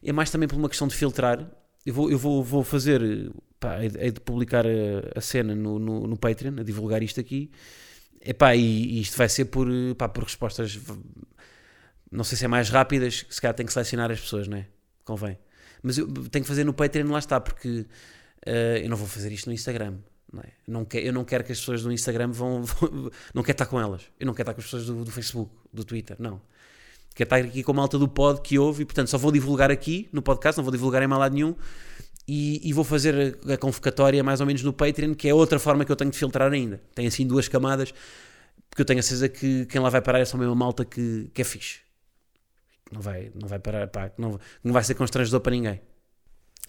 é 0.04 0.12
mais 0.12 0.30
também 0.30 0.48
por 0.48 0.58
uma 0.58 0.70
questão 0.70 0.88
de 0.88 0.96
filtrar. 0.96 1.50
Eu 1.86 1.94
vou, 1.94 2.10
eu 2.10 2.18
vou, 2.18 2.44
vou 2.44 2.64
fazer, 2.64 3.32
pá, 3.60 3.78
é 3.84 4.12
de 4.12 4.20
publicar 4.22 4.66
a, 4.66 4.70
a 5.18 5.22
cena 5.22 5.54
no, 5.54 5.78
no, 5.78 6.08
no, 6.08 6.18
Patreon, 6.18 6.60
a 6.60 6.64
divulgar 6.64 7.04
isto 7.04 7.20
aqui. 7.20 7.52
Epá, 8.22 8.56
e, 8.56 8.62
e 8.62 9.02
isto 9.02 9.18
vai 9.18 9.28
ser 9.28 9.46
por, 9.46 9.68
pá, 9.98 10.08
por 10.08 10.24
respostas, 10.24 10.80
não 12.10 12.24
sei 12.24 12.38
se 12.38 12.46
é 12.46 12.48
mais 12.48 12.70
rápidas, 12.70 13.26
se 13.30 13.42
calhar 13.42 13.54
tenho 13.54 13.68
que 13.68 13.74
selecionar 13.74 14.10
as 14.12 14.22
pessoas, 14.22 14.48
não 14.48 14.58
é? 14.58 14.68
Convém. 15.04 15.38
Mas 15.82 15.98
eu 15.98 16.08
tenho 16.08 16.44
que 16.44 16.48
fazer 16.48 16.64
no 16.64 16.74
Patreon, 16.74 17.12
lá 17.12 17.20
está, 17.20 17.42
porque 17.42 17.86
uh, 18.48 18.78
eu 18.82 18.90
não 18.90 18.96
vou 18.96 19.08
fazer 19.08 19.32
isto 19.32 19.48
no 19.48 19.54
Instagram. 19.54 19.98
Não 20.32 20.42
é? 20.42 20.48
não 20.68 20.84
quer, 20.84 21.06
eu 21.06 21.14
não 21.14 21.24
quero 21.24 21.44
que 21.44 21.52
as 21.52 21.60
pessoas 21.60 21.84
do 21.84 21.92
Instagram 21.92 22.32
vão, 22.32 22.64
vão, 22.66 23.12
Não 23.36 23.44
quero 23.44 23.56
estar 23.56 23.66
com 23.66 23.80
elas. 23.80 24.04
Eu 24.20 24.26
não 24.26 24.34
quero 24.34 24.50
estar 24.50 24.54
com 24.54 24.62
as 24.62 24.66
pessoas 24.66 24.86
do, 24.86 25.04
do 25.04 25.12
Facebook, 25.12 25.52
do 25.72 25.84
Twitter, 25.84 26.16
não 26.18 26.42
quer 27.16 27.24
estar 27.24 27.38
aqui 27.38 27.64
com 27.64 27.72
a 27.72 27.76
malta 27.76 27.98
do 27.98 28.08
pod 28.08 28.42
que 28.42 28.58
ouve 28.58 28.84
e 28.84 28.86
portanto 28.86 29.08
só 29.08 29.18
vou 29.18 29.32
divulgar 29.32 29.72
aqui 29.72 30.10
no 30.12 30.22
podcast, 30.22 30.58
não 30.58 30.64
vou 30.64 30.72
divulgar 30.72 31.02
em 31.02 31.08
mal 31.08 31.28
nenhum 31.30 31.56
e, 32.28 32.68
e, 32.68 32.72
vou 32.72 32.84
fazer 32.84 33.38
a, 33.50 33.58
convocatória 33.58 34.24
mais 34.24 34.40
ou 34.40 34.48
menos 34.48 34.64
no 34.64 34.72
Patreon, 34.72 35.14
que 35.14 35.28
é 35.28 35.34
outra 35.34 35.60
forma 35.60 35.84
que 35.84 35.92
eu 35.92 35.96
tenho 35.96 36.10
de 36.10 36.18
filtrar 36.18 36.52
ainda. 36.52 36.82
Tem 36.96 37.06
assim 37.06 37.28
duas 37.28 37.50
camadas, 37.50 37.94
porque 38.70 38.82
eu 38.82 38.86
tenho 38.86 39.00
a 39.00 39.04
certeza 39.04 39.28
que 39.28 39.66
quem 39.66 39.82
lá 39.82 39.90
vai 39.90 40.02
parar 40.02 40.20
é 40.20 40.26
só 40.26 40.38
a 40.42 40.56
malta 40.56 40.86
que, 40.86 41.30
que 41.34 41.42
é 41.42 41.46
fixe. 41.46 41.80
Não 42.92 43.02
vai, 43.02 43.32
não 43.36 43.48
vai 43.48 43.60
parar, 43.60 43.88
pá, 43.88 44.12
não, 44.18 44.40
não 44.64 44.72
vai 44.72 44.84
ser 44.84 44.94
constrangedor 44.94 45.42
para 45.42 45.52
ninguém. 45.52 45.82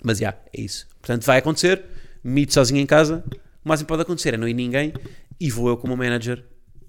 Mas 0.02 0.18
já, 0.18 0.30
é 0.52 0.60
isso. 0.60 0.88
Portanto, 1.00 1.24
vai 1.24 1.38
acontecer, 1.38 1.84
mito 2.22 2.52
sozinho 2.52 2.80
em 2.80 2.86
casa, 2.86 3.22
o 3.64 3.68
máximo 3.68 3.86
que 3.86 3.88
pode 3.88 4.02
acontecer 4.02 4.34
é 4.34 4.36
não 4.36 4.48
ir 4.48 4.54
ninguém 4.54 4.92
e 5.38 5.50
vou 5.50 5.68
eu 5.68 5.76
como 5.76 5.96
manager 5.96 6.44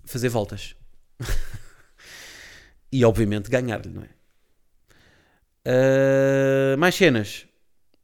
fazer 0.05 0.29
voltas. 0.29 0.75
e 2.95 3.03
obviamente 3.03 3.49
ganhar-lhe, 3.49 3.89
não 3.89 4.03
é? 4.03 4.09
Uh, 5.67 6.77
mais 6.77 6.95
cenas. 6.95 7.45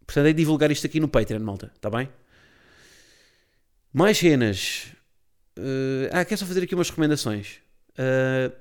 Portanto, 0.05 0.27
é 0.27 0.33
divulgar 0.33 0.69
isto 0.69 0.85
aqui 0.85 0.99
no 0.99 1.07
Patreon, 1.07 1.39
malta, 1.39 1.71
está 1.73 1.89
bem? 1.89 2.09
Mais 3.93 4.17
cenas. 4.17 4.87
Uh, 5.57 6.09
ah, 6.11 6.25
quero 6.25 6.39
só 6.39 6.45
fazer 6.45 6.63
aqui 6.63 6.75
umas 6.75 6.89
recomendações. 6.89 7.59
Uh, 7.91 8.53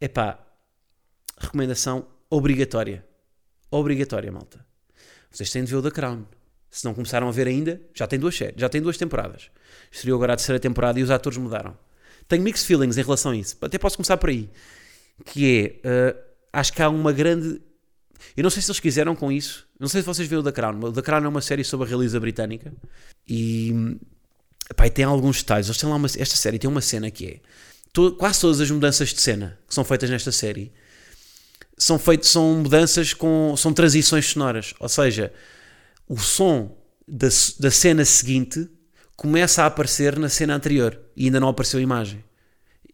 epá, 0.00 0.44
recomendação 1.38 2.08
obrigatória. 2.28 3.06
Obrigatória, 3.70 4.32
malta. 4.32 4.66
Vocês 5.30 5.48
têm 5.50 5.62
de 5.62 5.70
ver 5.70 5.76
o 5.76 5.82
The 5.82 5.92
Crown. 5.92 6.24
Se 6.68 6.84
não 6.84 6.92
começaram 6.92 7.28
a 7.28 7.30
ver 7.30 7.46
ainda, 7.46 7.80
já 7.94 8.08
tem 8.08 8.18
duas 8.18 8.36
séries, 8.36 8.60
já 8.60 8.68
tem 8.68 8.82
duas 8.82 8.96
temporadas. 8.96 9.48
Estreou 9.92 10.16
agora 10.16 10.32
a 10.32 10.36
terceira 10.36 10.58
temporada 10.58 10.98
e 10.98 11.04
os 11.04 11.10
atores 11.10 11.38
mudaram. 11.38 11.78
Tenho 12.26 12.42
mixed 12.42 12.66
feelings 12.66 12.98
em 12.98 13.02
relação 13.02 13.30
a 13.30 13.36
isso. 13.36 13.56
Até 13.60 13.78
posso 13.78 13.96
começar 13.96 14.16
por 14.16 14.28
aí. 14.28 14.50
Que 15.24 15.80
é, 15.84 16.12
uh, 16.12 16.18
acho 16.52 16.72
que 16.72 16.82
há 16.82 16.88
uma 16.88 17.12
grande. 17.12 17.60
Eu 18.36 18.42
não 18.42 18.50
sei 18.50 18.62
se 18.62 18.70
eles 18.70 18.80
quiseram 18.80 19.14
com 19.14 19.30
isso. 19.30 19.66
Não 19.78 19.88
sei 19.88 20.00
se 20.00 20.06
vocês 20.06 20.28
viram 20.28 20.42
o 20.42 20.44
The 20.44 20.52
Crown. 20.52 20.80
O 20.80 20.92
The 20.92 21.02
Crown 21.02 21.24
é 21.24 21.28
uma 21.28 21.40
série 21.40 21.64
sobre 21.64 21.86
a 21.86 21.88
realeza 21.88 22.18
britânica. 22.18 22.72
E. 23.28 23.96
Pá, 24.76 24.88
tem 24.88 25.04
alguns 25.04 25.38
detalhes. 25.38 25.66
Eles 25.66 25.78
têm 25.78 25.88
lá 25.88 25.96
uma, 25.96 26.06
esta 26.06 26.36
série 26.36 26.58
tem 26.58 26.68
uma 26.68 26.80
cena 26.80 27.10
que 27.10 27.26
é. 27.26 27.40
To, 27.92 28.12
quase 28.12 28.40
todas 28.40 28.60
as 28.60 28.70
mudanças 28.70 29.08
de 29.14 29.20
cena 29.20 29.58
que 29.66 29.74
são 29.74 29.82
feitas 29.82 30.10
nesta 30.10 30.30
série 30.30 30.72
são 31.76 31.98
feitas 31.98 32.28
são 32.28 32.58
mudanças 32.58 33.14
com 33.14 33.54
são 33.56 33.72
transições 33.72 34.26
sonoras 34.26 34.74
ou 34.78 34.88
seja 34.88 35.32
o 36.06 36.18
som 36.18 36.76
da, 37.06 37.28
da 37.58 37.70
cena 37.70 38.04
seguinte 38.04 38.68
começa 39.16 39.62
a 39.62 39.66
aparecer 39.66 40.18
na 40.18 40.28
cena 40.28 40.54
anterior 40.54 41.00
e 41.16 41.24
ainda 41.24 41.40
não 41.40 41.48
apareceu 41.48 41.78
a 41.78 41.82
imagem 41.82 42.22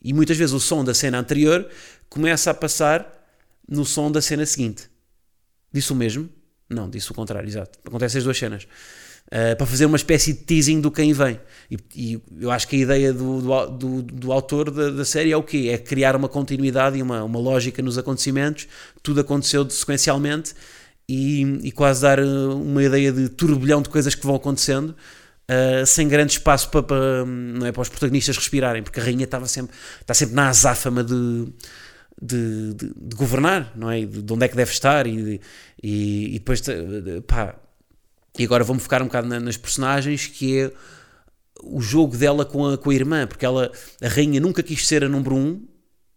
e 0.03 0.13
muitas 0.13 0.37
vezes 0.37 0.55
o 0.55 0.61
som 0.61 0.85
da 0.85 0.95
cena 0.95 1.19
anterior 1.19 1.69
começa 2.15 2.51
a 2.51 2.55
passar 2.55 3.07
no 3.69 3.85
som 3.85 4.11
da 4.11 4.23
cena 4.23 4.47
seguinte 4.47 4.89
disse 5.73 5.93
o 5.93 5.97
mesmo 5.97 6.29
não 6.71 6.89
disse 6.89 7.11
o 7.11 7.15
contrário 7.15 7.49
exato 7.49 7.79
acontecem 7.85 8.19
as 8.19 8.25
duas 8.25 8.39
cenas 8.39 8.69
uh, 9.27 9.57
para 9.57 9.67
fazer 9.67 9.87
uma 9.87 9.97
espécie 9.97 10.33
de 10.33 10.41
teasing 10.41 10.81
do 10.81 10.91
quem 10.91 11.13
vem. 11.13 11.41
E, 11.71 11.79
e 11.95 12.23
eu 12.41 12.51
acho 12.51 12.69
que 12.69 12.77
a 12.77 12.79
ideia 12.79 13.13
do, 13.13 13.41
do, 13.41 13.67
do, 13.67 14.03
do 14.03 14.33
autor 14.33 14.71
da, 14.71 14.91
da, 14.91 15.05
série 15.05 15.33
é 15.33 15.37
o 15.37 15.43
quê? 15.43 15.71
É 15.73 15.79
criar 15.79 16.15
uma 16.17 16.29
continuidade 16.29 16.99
e 16.99 17.03
uma, 17.03 17.25
uma 17.25 17.39
lógica 17.39 17.83
nos 17.83 17.99
acontecimentos, 17.99 18.69
tudo 19.03 19.21
aconteceu 19.21 19.69
sequencialmente 19.69 20.55
e, 21.09 21.43
e 21.63 21.73
quase 21.73 22.03
dar 22.03 22.19
eh, 22.19 22.25
uma 22.25 22.83
ideia 22.83 23.13
de 23.13 23.29
turbilhão 23.29 23.83
de 23.83 23.89
coisas 23.89 24.15
que 24.15 24.25
vão 24.25 24.37
acontecendo. 24.37 24.95
Uh, 25.45 25.85
sem 25.85 26.09
grande 26.09 26.33
espaço 26.33 26.71
para, 26.71 26.83
para, 26.83 27.27
não 27.27 27.67
é, 27.67 27.71
para 27.71 27.83
os 27.83 27.91
protagonistas 27.91 28.35
respirarem, 28.35 28.83
porque 28.83 28.99
a 28.99 29.03
rainha 29.03 29.25
estava 29.25 29.47
sempre, 29.47 29.77
está 30.01 30.15
sempre 30.15 30.35
na 30.35 30.49
azáfama 30.49 31.05
de, 31.05 31.53
de, 32.21 32.75
de, 32.75 32.87
de, 32.97 33.17
governar, 33.17 33.73
não 33.77 33.91
é? 33.91 34.05
De, 34.05 34.23
de, 34.23 34.33
onde 34.33 34.45
é 34.45 34.49
que 34.49 34.57
deve 34.57 34.71
estar 34.71 35.07
e, 35.07 35.41
e, 35.83 36.35
e 36.35 36.39
depois, 36.39 36.63
pá, 37.27 37.57
e 38.39 38.45
agora 38.45 38.65
vou-me 38.65 38.81
focar 38.81 39.03
um 39.03 39.07
bocado 39.07 39.29
nas 39.29 39.57
personagens, 39.57 40.27
que 40.27 40.59
é 40.59 40.73
o 41.63 41.81
jogo 41.81 42.17
dela 42.17 42.45
com 42.45 42.67
a, 42.67 42.79
com 42.79 42.91
a 42.91 42.95
irmã, 42.95 43.27
porque 43.27 43.47
ela, 43.47 43.71
a 44.03 44.09
rainha 44.09 44.41
nunca 44.41 44.63
quis 44.63 44.87
ser 44.87 45.05
a 45.05 45.09
número 45.09 45.37
1 45.37 45.39
um, 45.39 45.69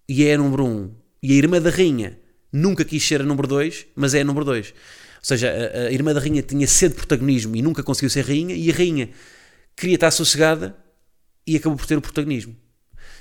e 0.10 0.26
é 0.26 0.34
a 0.34 0.38
número 0.38 0.66
1. 0.66 0.68
Um. 0.68 0.96
E 1.22 1.34
a 1.34 1.36
irmã 1.36 1.62
da 1.62 1.70
rainha 1.70 2.20
nunca 2.52 2.84
quis 2.84 3.06
ser 3.06 3.22
a 3.22 3.24
número 3.24 3.48
2, 3.48 3.88
mas 3.96 4.14
é 4.14 4.22
a 4.22 4.24
número 4.24 4.46
2. 4.46 4.70
Ou 4.70 4.74
seja, 5.22 5.50
a, 5.50 5.88
a, 5.88 5.92
irmã 5.92 6.14
da 6.14 6.20
rainha 6.20 6.42
tinha 6.42 6.68
sede 6.68 6.94
de 6.94 6.98
protagonismo 6.98 7.56
e 7.56 7.62
nunca 7.62 7.84
conseguiu 7.84 8.10
ser 8.10 8.26
rainha, 8.26 8.56
e 8.56 8.72
a 8.72 8.74
rainha 8.74 9.10
queria 9.76 9.96
estar 9.96 10.12
sossegada 10.12 10.76
e 11.46 11.56
acabou 11.56 11.78
por 11.78 11.86
ter 11.86 11.98
o 11.98 12.02
protagonismo. 12.02 12.56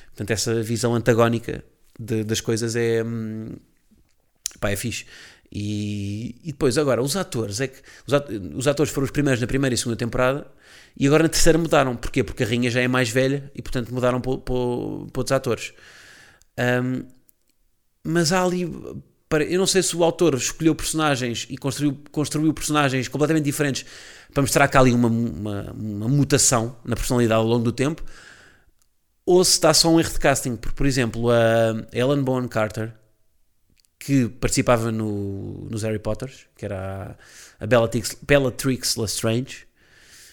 Portanto, 0.07 0.31
essa 0.31 0.63
visão 0.63 0.95
antagónica 0.95 1.63
de, 1.99 2.25
das 2.25 2.41
coisas 2.41 2.77
é. 2.77 3.03
Hum, 3.03 3.57
pá, 4.61 4.71
é 4.71 4.77
fixe. 4.77 5.07
E, 5.51 6.37
e, 6.43 6.53
depois, 6.53 6.77
agora, 6.77 7.01
os 7.03 7.17
atores, 7.17 7.61
é 7.61 7.69
que 7.69 7.81
os 8.55 8.67
atores 8.67 8.93
foram 8.93 9.05
os 9.05 9.11
primeiros 9.11 9.41
na 9.41 9.47
primeira 9.47 9.75
e 9.75 9.79
segunda 9.79 9.97
temporada 9.97 10.47
e 10.97 11.07
agora 11.07 11.23
na 11.23 11.29
terceira 11.29 11.59
mudaram. 11.59 11.95
Porquê? 11.95 12.25
Porque 12.25 12.43
a 12.43 12.47
Rainha 12.47 12.71
já 12.71 12.81
é 12.81 12.89
mais 12.89 13.09
velha 13.09 13.51
e, 13.55 13.63
portanto, 13.63 13.93
mudaram 13.93 14.21
para, 14.21 14.39
para, 14.39 14.55
para 15.13 15.21
outros 15.21 15.33
atores. 15.33 15.73
Um, 16.59 17.05
mas 18.03 18.33
há 18.33 18.43
ali. 18.43 18.63
Eu 19.49 19.59
não 19.59 19.67
sei 19.67 19.83
se 19.83 19.97
o 19.97 20.05
autor 20.05 20.35
escolheu 20.35 20.75
personagens 20.75 21.47
e 21.51 21.57
construiu, 21.57 21.99
construiu 22.13 22.55
personagens 22.55 23.09
completamente 23.09 23.45
diferentes 23.45 23.85
para 24.33 24.41
mostrar 24.41 24.69
que 24.69 24.77
há 24.77 24.81
ali 24.81 24.93
uma, 24.93 25.09
uma, 25.09 25.73
uma 25.73 26.09
mutação 26.09 26.77
na 26.85 26.95
personalidade 26.95 27.41
ao 27.41 27.47
longo 27.47 27.65
do 27.65 27.73
tempo, 27.73 28.05
ou 29.27 29.45
se 29.45 29.53
está 29.53 29.75
só 29.75 29.91
um 29.91 30.01
erro 30.01 30.11
de 30.11 30.19
casting. 30.19 30.57
Porque, 30.57 30.75
por 30.75 30.87
exemplo, 30.87 31.31
a 31.31 31.87
Ellen 31.93 32.23
Bonham 32.23 32.49
Carter 32.49 32.95
que 33.99 34.29
participava 34.29 34.93
no, 34.93 35.67
nos 35.69 35.83
Harry 35.83 35.99
Potters, 35.99 36.47
que 36.57 36.65
era 36.65 37.17
a, 37.59 37.67
Bellatrix, 37.67 38.17
Bellatrix 38.23 38.97
Lestrange, 38.97 39.67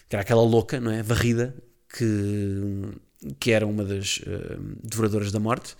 que 0.08 0.16
era 0.16 0.22
aquela 0.22 0.44
louca, 0.44 0.80
não 0.80 0.92
é? 0.92 1.02
Varrida, 1.02 1.56
que, 1.90 2.92
que 3.40 3.52
era 3.52 3.66
uma 3.66 3.84
das 3.84 4.18
uh, 4.18 4.78
devoradoras 4.84 5.32
da 5.32 5.40
morte. 5.40 5.76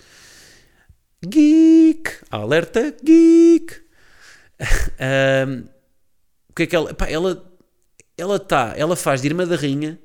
Geek! 1.24 2.10
Alerta, 2.32 2.96
geek! 3.04 3.84
um, 5.48 5.66
que 6.56 6.64
é 6.64 6.68
que 6.68 6.76
ela. 6.76 6.94
Pá, 6.94 7.08
ela 7.08 7.54
ela 8.18 8.40
tá, 8.40 8.74
ela 8.78 8.96
faz 8.96 9.22
de 9.22 9.28
irmã 9.28 9.46
da 9.46 9.56
rainha 9.56 10.00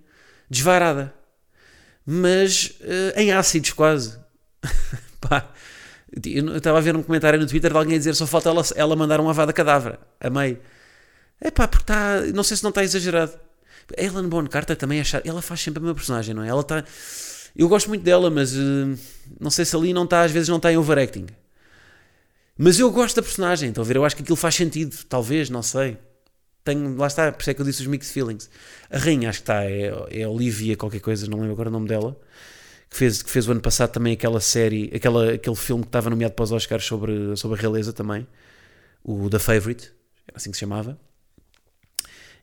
desvarada, 0.49 1.15
mas 2.11 2.73
uh, 2.81 3.21
em 3.21 3.33
ácidos 3.33 3.75
quase. 3.75 4.19
pá, 5.21 5.47
eu 6.11 6.57
estava 6.57 6.79
a 6.79 6.81
ver 6.81 6.97
um 6.97 7.03
comentário 7.03 7.39
no 7.39 7.47
Twitter 7.47 7.71
de 7.71 7.77
alguém 7.77 7.97
a 7.97 7.99
dizer 7.99 8.15
só 8.15 8.27
falta 8.27 8.49
ela, 8.49 8.63
ela 8.77 8.97
mandar 8.97 9.21
um 9.21 9.29
avada 9.29 9.53
cadáver. 9.53 9.99
Amei. 10.19 10.59
É 11.39 11.51
pá, 11.51 11.69
porque 11.69 11.83
está. 11.83 12.23
Não 12.35 12.43
sei 12.43 12.57
se 12.57 12.63
não 12.63 12.71
está 12.71 12.83
exagerado. 12.83 13.39
A 13.95 14.03
Ellen 14.03 14.27
Bonham 14.27 14.47
Carter 14.47 14.75
também 14.75 15.01
é 15.01 15.05
chata. 15.05 15.29
Ela 15.29 15.43
faz 15.43 15.61
sempre 15.61 15.81
a 15.81 15.83
mesma 15.83 15.97
personagem, 15.97 16.35
não 16.35 16.43
é? 16.43 16.49
Ela 16.49 16.63
está. 16.63 16.83
Eu 17.55 17.69
gosto 17.69 17.89
muito 17.89 18.03
dela, 18.03 18.31
mas 18.31 18.55
uh, 18.55 18.99
não 19.39 19.51
sei 19.51 19.67
se 19.67 19.77
ali 19.77 19.93
não 19.93 20.05
está, 20.05 20.23
às 20.23 20.33
vezes 20.33 20.49
não 20.49 20.57
está 20.57 20.73
em 20.73 20.79
overacting. 20.79 21.27
Mas 22.57 22.79
eu 22.79 22.91
gosto 22.91 23.17
da 23.17 23.23
personagem, 23.23 23.69
estão 23.69 23.85
a 23.85 23.87
ver? 23.87 23.97
Eu 23.97 24.05
acho 24.07 24.17
que 24.17 24.23
aquilo 24.23 24.37
faz 24.37 24.55
sentido, 24.55 24.97
talvez, 25.11 25.51
não 25.51 25.63
sei. 25.63 25.99
Tenho, 26.65 26.97
lá 26.97 27.07
está, 27.07 27.33
por 27.33 27.41
isso 27.41 27.51
é 27.51 27.55
que 27.55 27.61
eu 27.61 27.65
disse 27.65 27.81
os 27.81 27.87
mixed 27.87 28.13
feelings. 28.13 28.51
A 28.91 28.99
rainha, 28.99 29.29
acho 29.31 29.39
que 29.39 29.43
está, 29.43 29.65
é, 29.65 29.93
é 30.11 30.29
Olivia, 30.29 30.77
qualquer 30.77 31.01
coisa, 31.01 31.27
não 31.27 31.39
lembro 31.39 31.53
agora 31.53 31.69
o 31.69 31.73
nome 31.73 31.89
dela 31.89 32.17
que 32.91 32.97
fez, 32.97 33.23
que 33.23 33.31
fez 33.31 33.47
o 33.47 33.53
ano 33.53 33.61
passado 33.61 33.91
também 33.91 34.15
aquela 34.15 34.41
série, 34.41 34.91
aquela, 34.95 35.35
aquele 35.35 35.57
filme 35.57 35.83
que 35.83 35.89
estava 35.89 36.09
nomeado 36.09 36.35
para 36.35 36.43
os 36.43 36.53
Oscars 36.53 36.85
sobre, 36.85 37.37
sobre 37.37 37.59
a 37.59 37.61
realeza 37.61 37.93
também, 37.93 38.27
o 39.05 39.29
The 39.29 39.39
Favorite, 39.39 39.93
era 40.27 40.37
assim 40.37 40.51
que 40.51 40.57
se 40.57 40.61
chamava. 40.61 40.99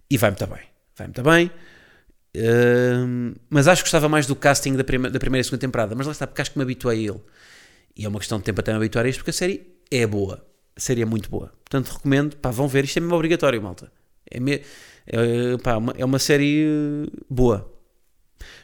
E 0.09 0.17
vai 0.17 0.29
muito 0.29 0.47
bem, 0.47 0.63
vai 0.95 1.07
muito 1.07 1.23
bem. 1.23 1.51
Uh, 2.37 3.39
mas 3.49 3.67
acho 3.67 3.81
que 3.81 3.87
gostava 3.87 4.09
mais 4.09 4.27
do 4.27 4.35
casting 4.35 4.75
da, 4.75 4.83
prima, 4.83 5.09
da 5.09 5.19
primeira 5.19 5.41
e 5.41 5.43
segunda 5.43 5.61
temporada, 5.61 5.95
mas 5.95 6.05
lá 6.05 6.11
está, 6.11 6.27
porque 6.27 6.41
acho 6.41 6.51
que 6.51 6.57
me 6.57 6.63
habituei 6.63 6.99
a 6.99 7.11
ele. 7.11 7.21
E 7.95 8.05
é 8.05 8.09
uma 8.09 8.19
questão 8.19 8.37
de 8.37 8.43
tempo 8.43 8.59
até 8.59 8.71
me 8.71 8.77
habituar 8.77 9.05
a 9.05 9.09
isto, 9.09 9.19
porque 9.19 9.31
a 9.31 9.33
série 9.33 9.65
é 9.89 10.05
boa. 10.05 10.45
A 10.75 10.79
série 10.79 11.01
é 11.01 11.05
muito 11.05 11.29
boa. 11.29 11.53
Portanto, 11.63 11.93
recomendo, 11.93 12.35
pá, 12.35 12.51
vão 12.51 12.67
ver. 12.67 12.83
Isto 12.83 12.97
é 12.97 12.99
mesmo 12.99 13.15
obrigatório, 13.15 13.61
malta. 13.61 13.89
É, 14.29 14.39
me, 14.39 14.61
é, 15.07 15.57
pá, 15.61 15.77
uma, 15.77 15.93
é 15.97 16.05
uma 16.05 16.19
série 16.19 17.07
boa 17.29 17.71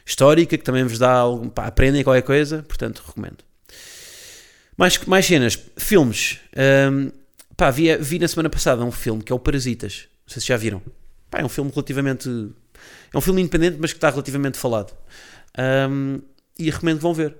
histórica, 0.04 0.58
que 0.58 0.64
também 0.64 0.84
vos 0.84 0.98
dá 0.98 1.10
algo, 1.10 1.50
pá, 1.50 1.66
aprendem 1.66 2.02
qualquer 2.02 2.22
coisa, 2.22 2.62
portanto 2.62 3.02
recomendo. 3.06 3.38
Mais, 4.76 4.98
mais 5.04 5.26
cenas, 5.26 5.58
filmes. 5.76 6.38
Um, 6.90 7.10
pá, 7.56 7.70
vi, 7.70 7.96
vi 7.96 8.18
na 8.18 8.28
semana 8.28 8.50
passada 8.50 8.84
um 8.84 8.92
filme 8.92 9.22
que 9.22 9.32
é 9.32 9.34
o 9.34 9.38
Parasitas. 9.38 10.08
Não 10.26 10.32
sei 10.32 10.40
se 10.40 10.48
já 10.48 10.56
viram. 10.56 10.82
Pá, 11.30 11.40
é 11.40 11.44
um 11.44 11.48
filme 11.48 11.70
relativamente. 11.70 12.28
É 13.12 13.16
um 13.16 13.20
filme 13.20 13.40
independente, 13.42 13.78
mas 13.80 13.92
que 13.92 13.98
está 13.98 14.10
relativamente 14.10 14.58
falado. 14.58 14.92
Um, 15.88 16.20
e 16.58 16.70
recomendo 16.70 16.96
que 16.96 17.02
vão 17.02 17.14
ver. 17.14 17.36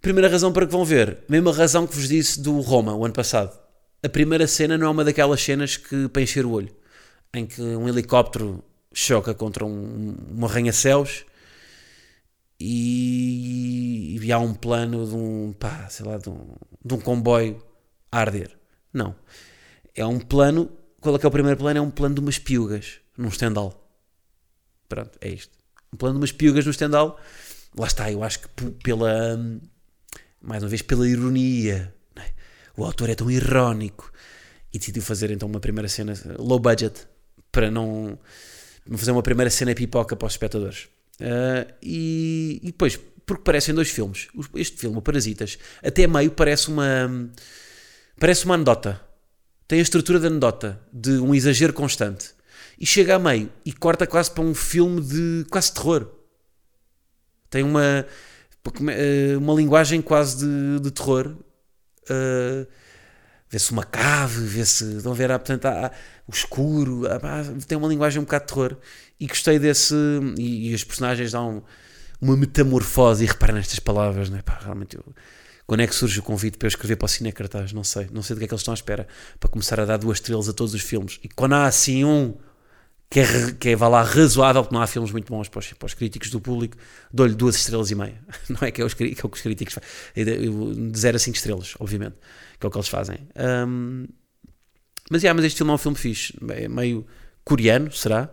Primeira 0.00 0.28
razão 0.28 0.52
para 0.52 0.66
que 0.66 0.72
vão 0.72 0.84
ver, 0.84 1.18
mesma 1.28 1.52
razão 1.52 1.86
que 1.86 1.94
vos 1.94 2.08
disse 2.08 2.40
do 2.40 2.60
Roma 2.60 2.94
o 2.94 3.04
ano 3.04 3.14
passado. 3.14 3.58
A 4.02 4.08
primeira 4.08 4.46
cena 4.46 4.78
não 4.78 4.86
é 4.86 4.90
uma 4.90 5.04
daquelas 5.04 5.42
cenas 5.42 5.76
que 5.76 6.08
para 6.08 6.22
encher 6.22 6.46
o 6.46 6.50
olho, 6.50 6.68
em 7.38 7.46
que 7.46 7.60
um 7.60 7.88
helicóptero 7.88 8.62
choca 8.92 9.34
contra 9.34 9.64
um, 9.64 10.16
um 10.34 10.44
arranha-céus 10.44 11.24
e, 12.58 14.18
e 14.20 14.32
há 14.32 14.38
um 14.38 14.54
plano 14.54 15.06
de 15.06 15.14
um, 15.14 15.52
pá, 15.52 15.88
sei 15.90 16.06
lá, 16.06 16.16
de 16.16 16.30
um, 16.30 16.56
de 16.84 16.94
um 16.94 17.00
comboio 17.00 17.62
a 18.10 18.18
arder. 18.20 18.56
Não. 18.92 19.14
É 19.94 20.04
um 20.06 20.18
plano, 20.18 20.70
qual 21.00 21.14
é 21.16 21.18
que 21.18 21.26
é 21.26 21.28
o 21.28 21.32
primeiro 21.32 21.58
plano? 21.58 21.78
É 21.78 21.82
um 21.82 21.90
plano 21.90 22.14
de 22.14 22.20
umas 22.20 22.38
piugas 22.38 23.00
num 23.16 23.28
estendal. 23.28 23.86
Pronto, 24.88 25.18
é 25.20 25.28
isto. 25.28 25.52
Um 25.92 25.96
plano 25.96 26.14
de 26.14 26.20
umas 26.20 26.32
piugas 26.32 26.64
no 26.64 26.70
estendal. 26.70 27.20
Lá 27.78 27.86
está, 27.86 28.10
eu 28.10 28.22
acho 28.22 28.40
que 28.40 28.48
pela, 28.82 29.38
mais 30.40 30.62
uma 30.62 30.68
vez, 30.68 30.80
pela 30.80 31.06
ironia. 31.06 31.94
É? 32.16 32.30
O 32.76 32.84
autor 32.84 33.10
é 33.10 33.14
tão 33.14 33.30
irónico 33.30 34.10
e 34.72 34.78
decidiu 34.78 35.02
fazer 35.02 35.30
então 35.30 35.48
uma 35.48 35.60
primeira 35.60 35.88
cena 35.88 36.14
low 36.38 36.58
budget 36.58 37.06
para 37.56 37.70
não 37.70 38.18
fazer 38.98 39.12
uma 39.12 39.22
primeira 39.22 39.48
cena 39.48 39.74
pipoca 39.74 40.14
para 40.14 40.26
os 40.26 40.34
espectadores. 40.34 40.88
Uh, 41.18 41.72
e, 41.82 42.60
e, 42.62 42.66
depois, 42.66 43.00
porque 43.24 43.42
parecem 43.42 43.74
dois 43.74 43.88
filmes. 43.88 44.28
Este 44.54 44.76
filme, 44.76 44.98
o 44.98 45.00
Parasitas, 45.00 45.58
até 45.82 46.06
meio 46.06 46.30
parece 46.30 46.68
uma. 46.68 47.30
Parece 48.20 48.44
uma 48.44 48.56
anedota. 48.56 49.00
Tem 49.66 49.78
a 49.78 49.82
estrutura 49.82 50.20
da 50.20 50.26
anedota, 50.28 50.78
de 50.92 51.12
um 51.12 51.34
exagero 51.34 51.72
constante. 51.72 52.34
E 52.78 52.84
chega 52.84 53.14
a 53.14 53.18
meio 53.18 53.50
e 53.64 53.72
corta 53.72 54.06
quase 54.06 54.30
para 54.30 54.44
um 54.44 54.54
filme 54.54 55.00
de 55.00 55.46
quase 55.50 55.72
terror. 55.72 56.06
Tem 57.48 57.62
uma. 57.62 58.06
Uma 59.38 59.54
linguagem 59.54 60.02
quase 60.02 60.44
de, 60.44 60.80
de 60.80 60.90
terror. 60.90 61.34
Uh, 62.10 62.66
vê-se 63.48 63.70
uma 63.72 63.84
cave, 63.84 64.44
vê-se. 64.44 64.96
Estão 64.96 65.12
a 65.12 65.14
ver? 65.14 65.28
Portanto, 65.30 65.66
há, 65.66 65.92
o 66.26 66.32
escuro, 66.32 67.02
ah, 67.06 67.42
tem 67.66 67.78
uma 67.78 67.88
linguagem 67.88 68.20
um 68.20 68.24
bocado 68.24 68.46
de 68.46 68.52
terror. 68.52 68.76
E 69.18 69.26
gostei 69.26 69.58
desse. 69.58 69.94
E, 70.36 70.70
e 70.70 70.74
os 70.74 70.82
personagens 70.82 71.32
dão 71.32 71.62
uma 72.20 72.36
metamorfose. 72.36 73.24
E 73.24 73.26
repara 73.26 73.52
nestas 73.52 73.78
palavras, 73.78 74.28
né? 74.28 74.42
pá, 74.42 74.58
realmente 74.62 74.96
eu. 74.96 75.04
Quando 75.66 75.80
é 75.80 75.86
que 75.86 75.94
surge 75.94 76.20
o 76.20 76.22
convite 76.22 76.58
para 76.58 76.66
eu 76.66 76.68
escrever 76.68 76.96
para 76.96 77.06
o 77.06 77.08
Cine 77.08 77.32
Cartaz? 77.32 77.72
Não 77.72 77.82
sei. 77.82 78.08
Não 78.12 78.22
sei 78.22 78.34
do 78.34 78.38
que 78.38 78.44
é 78.44 78.48
que 78.48 78.54
eles 78.54 78.60
estão 78.60 78.72
à 78.72 78.76
espera. 78.76 79.06
Para 79.38 79.48
começar 79.48 79.80
a 79.80 79.84
dar 79.84 79.96
duas 79.96 80.18
estrelas 80.18 80.48
a 80.48 80.52
todos 80.52 80.74
os 80.74 80.82
filmes. 80.82 81.18
E 81.22 81.28
quando 81.28 81.54
há 81.54 81.66
assim 81.66 82.04
um 82.04 82.34
que 83.08 83.20
é, 83.20 83.52
que 83.52 83.68
é 83.70 83.76
vá 83.76 83.88
lá, 83.88 84.02
razoável, 84.02 84.62
porque 84.62 84.74
não 84.74 84.82
há 84.82 84.86
filmes 84.86 85.12
muito 85.12 85.32
bons 85.32 85.48
para 85.48 85.60
os, 85.60 85.72
para 85.72 85.86
os 85.86 85.94
críticos 85.94 86.30
do 86.30 86.40
público, 86.40 86.76
dou-lhe 87.12 87.34
duas 87.34 87.56
estrelas 87.56 87.90
e 87.90 87.94
meia. 87.94 88.20
Não 88.50 88.58
é 88.66 88.70
que 88.70 88.82
é, 88.82 88.84
os, 88.84 88.94
que 88.94 89.04
é 89.04 89.08
o 89.08 89.28
que 89.28 89.36
os 89.36 89.42
críticos 89.42 89.74
fazem. 89.74 90.90
De 90.90 90.98
0 90.98 91.16
a 91.16 91.18
5 91.18 91.36
estrelas, 91.36 91.74
obviamente. 91.78 92.16
Que 92.58 92.66
é 92.66 92.68
o 92.68 92.70
que 92.70 92.76
eles 92.78 92.88
fazem. 92.88 93.28
Um, 93.68 94.06
mas, 95.10 95.22
yeah, 95.22 95.34
mas 95.36 95.44
este 95.44 95.58
filme 95.58 95.70
é 95.70 95.74
um 95.74 95.78
filme 95.78 95.96
fixe. 95.96 96.34
É 96.50 96.68
meio 96.68 97.06
coreano, 97.44 97.92
será? 97.92 98.32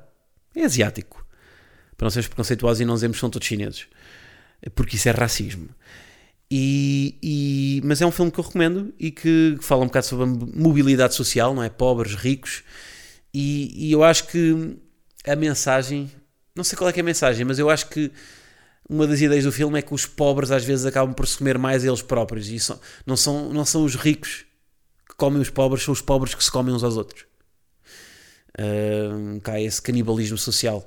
É 0.56 0.64
asiático. 0.64 1.26
Para 1.96 2.06
não 2.06 2.10
sermos 2.10 2.28
preconceituosos 2.28 2.82
e 2.82 2.86
não 2.86 2.96
dizemos 2.96 3.18
que 3.18 3.22
são 3.22 3.30
todos 3.30 3.48
chineses. 3.48 3.88
Porque 4.76 4.96
isso 4.96 5.08
é 5.10 5.12
racismo. 5.12 5.70
E, 6.50 7.18
e, 7.22 7.82
mas 7.84 8.02
é 8.02 8.06
um 8.06 8.12
filme 8.12 8.32
que 8.32 8.40
eu 8.40 8.44
recomendo 8.44 8.94
e 9.00 9.12
que, 9.12 9.58
fala 9.62 9.84
um 9.84 9.88
bocado 9.88 10.06
sobre 10.06 10.26
a 10.26 10.28
mobilidade 10.28 11.16
social, 11.16 11.54
não 11.54 11.64
é? 11.64 11.70
Pobres, 11.70 12.16
ricos. 12.16 12.64
E, 13.34 13.88
e, 13.88 13.92
eu 13.92 14.04
acho 14.04 14.28
que 14.28 14.78
a 15.26 15.36
mensagem, 15.36 16.12
não 16.56 16.64
sei 16.64 16.78
qual 16.78 16.90
é, 16.90 16.94
é 16.96 17.00
a 17.00 17.04
mensagem, 17.04 17.46
mas 17.46 17.58
eu 17.58 17.70
acho 17.70 17.90
que 17.90 18.12
uma 18.88 19.08
das 19.08 19.22
ideias 19.22 19.46
do 19.46 19.52
filme 19.52 19.80
é 19.80 19.82
que 19.82 19.94
os 19.94 20.06
pobres 20.06 20.52
às 20.52 20.64
vezes 20.64 20.86
acabam 20.86 21.14
por 21.14 21.28
se 21.28 21.38
comer 21.38 21.58
mais 21.58 21.84
eles 21.84 22.02
próprios. 22.02 22.48
E 22.48 22.60
são, 22.60 22.80
não, 23.06 23.18
são, 23.18 23.52
não 23.52 23.66
são 23.66 23.84
os 23.84 23.96
ricos 23.96 24.46
comem 25.24 25.42
os 25.42 25.50
pobres, 25.50 25.84
são 25.84 25.94
os 25.94 26.02
pobres 26.02 26.36
que 26.36 26.44
se 26.44 26.52
comem 26.52 26.76
uns 26.76 26.84
aos 26.84 26.98
outros. 26.98 27.26
Uh, 28.60 29.40
cá 29.40 29.58
esse 29.58 29.82
canibalismo 29.82 30.38
social. 30.38 30.86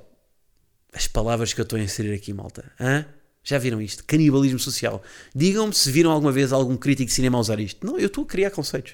As 0.93 1.07
palavras 1.07 1.53
que 1.53 1.59
eu 1.59 1.63
estou 1.63 1.79
a 1.79 1.81
inserir 1.81 2.13
aqui, 2.13 2.31
malta. 2.31 2.71
Hã? 2.79 3.07
Já 3.43 3.57
viram 3.57 3.81
isto? 3.81 4.03
Canibalismo 4.03 4.59
social. 4.59 5.01
Digam-me 5.33 5.73
se 5.73 5.91
viram 5.91 6.11
alguma 6.11 6.31
vez 6.31 6.53
algum 6.53 6.77
crítico 6.77 7.07
de 7.07 7.15
cinema 7.15 7.39
a 7.39 7.41
usar 7.41 7.59
isto. 7.59 7.83
Não, 7.83 7.97
eu 7.97 8.05
estou 8.05 8.25
a 8.25 8.27
criar 8.27 8.51
conceitos. 8.51 8.93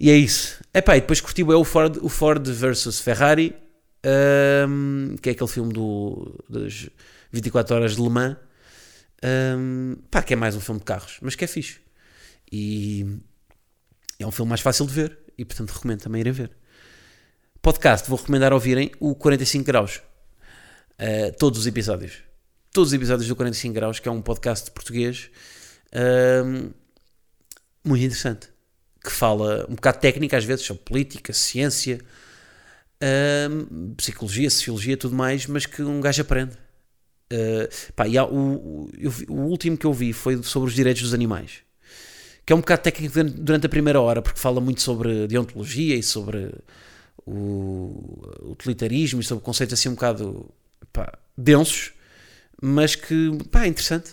E 0.00 0.10
é 0.10 0.16
isso. 0.16 0.60
Epá, 0.74 0.96
e 0.96 1.00
depois 1.00 1.20
curti 1.20 1.42
é 1.42 1.44
o 1.44 1.62
Ford, 1.62 1.98
o 2.02 2.08
Ford 2.08 2.44
versus 2.48 2.98
Ferrari, 2.98 3.54
um, 4.68 5.14
que 5.22 5.28
é 5.28 5.32
aquele 5.32 5.50
filme 5.50 5.72
do, 5.72 6.44
das 6.48 6.90
24 7.30 7.76
horas 7.76 7.94
de 7.94 8.02
Le 8.02 8.10
Mans. 8.10 8.36
Um, 9.56 9.94
pá, 10.10 10.24
que 10.24 10.32
é 10.32 10.36
mais 10.36 10.56
um 10.56 10.60
filme 10.60 10.80
de 10.80 10.86
carros, 10.86 11.18
mas 11.22 11.36
que 11.36 11.44
é 11.44 11.46
fixe. 11.46 11.78
E 12.50 13.06
é 14.18 14.26
um 14.26 14.32
filme 14.32 14.48
mais 14.48 14.60
fácil 14.60 14.86
de 14.86 14.92
ver 14.92 15.18
e, 15.36 15.44
portanto, 15.44 15.70
recomendo 15.70 16.00
também 16.00 16.20
irem 16.20 16.32
ver. 16.32 16.50
Podcast, 17.60 18.08
vou 18.08 18.18
recomendar 18.18 18.52
ouvirem 18.52 18.90
o 19.00 19.14
45 19.14 19.64
Graus. 19.64 20.02
Uh, 20.98 21.36
todos 21.38 21.58
os 21.60 21.66
episódios 21.66 22.22
todos 22.74 22.88
os 22.88 22.92
episódios 22.92 23.28
do 23.28 23.36
45 23.36 23.72
Graus, 23.72 24.00
que 24.00 24.08
é 24.08 24.10
um 24.10 24.20
podcast 24.20 24.68
português 24.72 25.30
um, 26.44 26.72
muito 27.84 28.02
interessante, 28.02 28.48
que 29.02 29.12
fala 29.12 29.64
um 29.68 29.76
bocado 29.76 30.00
técnica 30.00 30.36
às 30.36 30.44
vezes 30.44 30.66
sobre 30.66 30.82
política, 30.82 31.32
ciência, 31.32 32.00
um, 33.00 33.94
psicologia, 33.94 34.50
sociologia, 34.50 34.96
tudo 34.96 35.14
mais, 35.14 35.46
mas 35.46 35.66
que 35.66 35.82
um 35.82 36.00
gajo 36.00 36.20
aprende. 36.22 36.56
Uh, 37.32 37.92
pá, 37.94 38.06
há, 38.06 38.24
o, 38.24 38.90
vi, 38.92 39.26
o 39.28 39.42
último 39.42 39.78
que 39.78 39.86
eu 39.86 39.92
vi 39.92 40.12
foi 40.12 40.42
sobre 40.42 40.68
os 40.68 40.74
direitos 40.74 41.02
dos 41.02 41.14
animais, 41.14 41.60
que 42.46 42.52
é 42.52 42.56
um 42.56 42.60
bocado 42.60 42.82
técnico 42.82 43.24
durante 43.24 43.66
a 43.66 43.68
primeira 43.68 44.00
hora, 44.00 44.20
porque 44.20 44.38
fala 44.38 44.60
muito 44.60 44.82
sobre 44.82 45.26
deontologia 45.26 45.96
e 45.96 46.02
sobre 46.02 46.52
o 47.26 48.50
utilitarismo 48.50 49.20
e 49.20 49.24
sobre 49.24 49.42
conceitos 49.42 49.74
assim 49.74 49.88
um 49.88 49.94
bocado 49.94 50.46
pá, 50.92 51.18
densos, 51.36 51.92
mas 52.60 52.94
que, 52.94 53.38
pá, 53.50 53.64
é 53.64 53.68
interessante. 53.68 54.12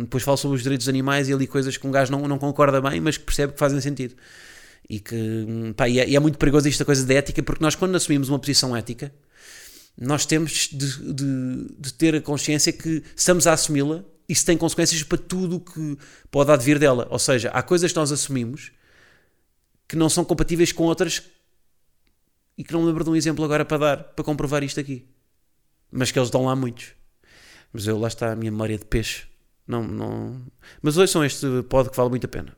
depois 0.00 0.22
falo 0.22 0.36
sobre 0.36 0.56
os 0.56 0.62
direitos 0.62 0.86
dos 0.86 0.88
animais 0.88 1.28
e 1.28 1.32
ali 1.32 1.46
coisas 1.46 1.76
que 1.76 1.86
um 1.86 1.90
gajo 1.90 2.12
não, 2.12 2.28
não 2.28 2.38
concorda 2.38 2.80
bem, 2.80 3.00
mas 3.00 3.16
que 3.16 3.24
percebe 3.24 3.52
que 3.54 3.58
fazem 3.58 3.80
sentido. 3.80 4.14
E 4.88 5.00
que, 5.00 5.74
pá, 5.76 5.88
e 5.88 5.98
é, 5.98 6.08
e 6.08 6.16
é 6.16 6.20
muito 6.20 6.38
perigoso 6.38 6.68
esta 6.68 6.84
coisa 6.84 7.04
da 7.04 7.14
ética, 7.14 7.42
porque 7.42 7.62
nós, 7.62 7.74
quando 7.74 7.96
assumimos 7.96 8.28
uma 8.28 8.38
posição 8.38 8.76
ética, 8.76 9.12
nós 9.98 10.24
temos 10.26 10.68
de, 10.72 11.12
de, 11.12 11.66
de 11.78 11.94
ter 11.94 12.14
a 12.14 12.20
consciência 12.20 12.72
que 12.72 13.02
estamos 13.16 13.46
a 13.46 13.52
assumi-la 13.52 14.04
isso 14.28 14.46
tem 14.46 14.56
consequências 14.56 15.02
para 15.02 15.18
tudo 15.18 15.56
o 15.56 15.60
que 15.60 15.98
pode 16.30 16.50
advir 16.50 16.78
dela. 16.78 17.06
Ou 17.10 17.18
seja, 17.18 17.50
há 17.50 17.62
coisas 17.62 17.92
que 17.92 17.98
nós 17.98 18.12
assumimos 18.12 18.72
que 19.88 19.96
não 19.96 20.08
são 20.08 20.24
compatíveis 20.24 20.72
com 20.72 20.84
outras 20.84 21.22
e 22.56 22.64
que 22.64 22.72
não 22.72 22.80
me 22.80 22.86
lembro 22.86 23.04
de 23.04 23.10
um 23.10 23.16
exemplo 23.16 23.44
agora 23.44 23.64
para 23.64 23.78
dar, 23.78 24.04
para 24.04 24.24
comprovar 24.24 24.62
isto 24.62 24.80
aqui. 24.80 25.06
Mas 25.90 26.10
que 26.10 26.18
eles 26.18 26.30
dão 26.30 26.46
lá 26.46 26.56
muitos. 26.56 26.92
Mas 27.72 27.86
eu 27.86 27.98
lá 27.98 28.08
está 28.08 28.32
a 28.32 28.36
minha 28.36 28.50
memória 28.50 28.78
de 28.78 28.84
peixe. 28.84 29.26
Não, 29.66 29.82
não... 29.82 30.42
Mas 30.80 30.96
hoje 30.96 31.12
são 31.12 31.24
este 31.24 31.46
pod 31.68 31.90
que 31.90 31.96
vale 31.96 32.10
muito 32.10 32.24
a 32.24 32.28
pena. 32.28 32.56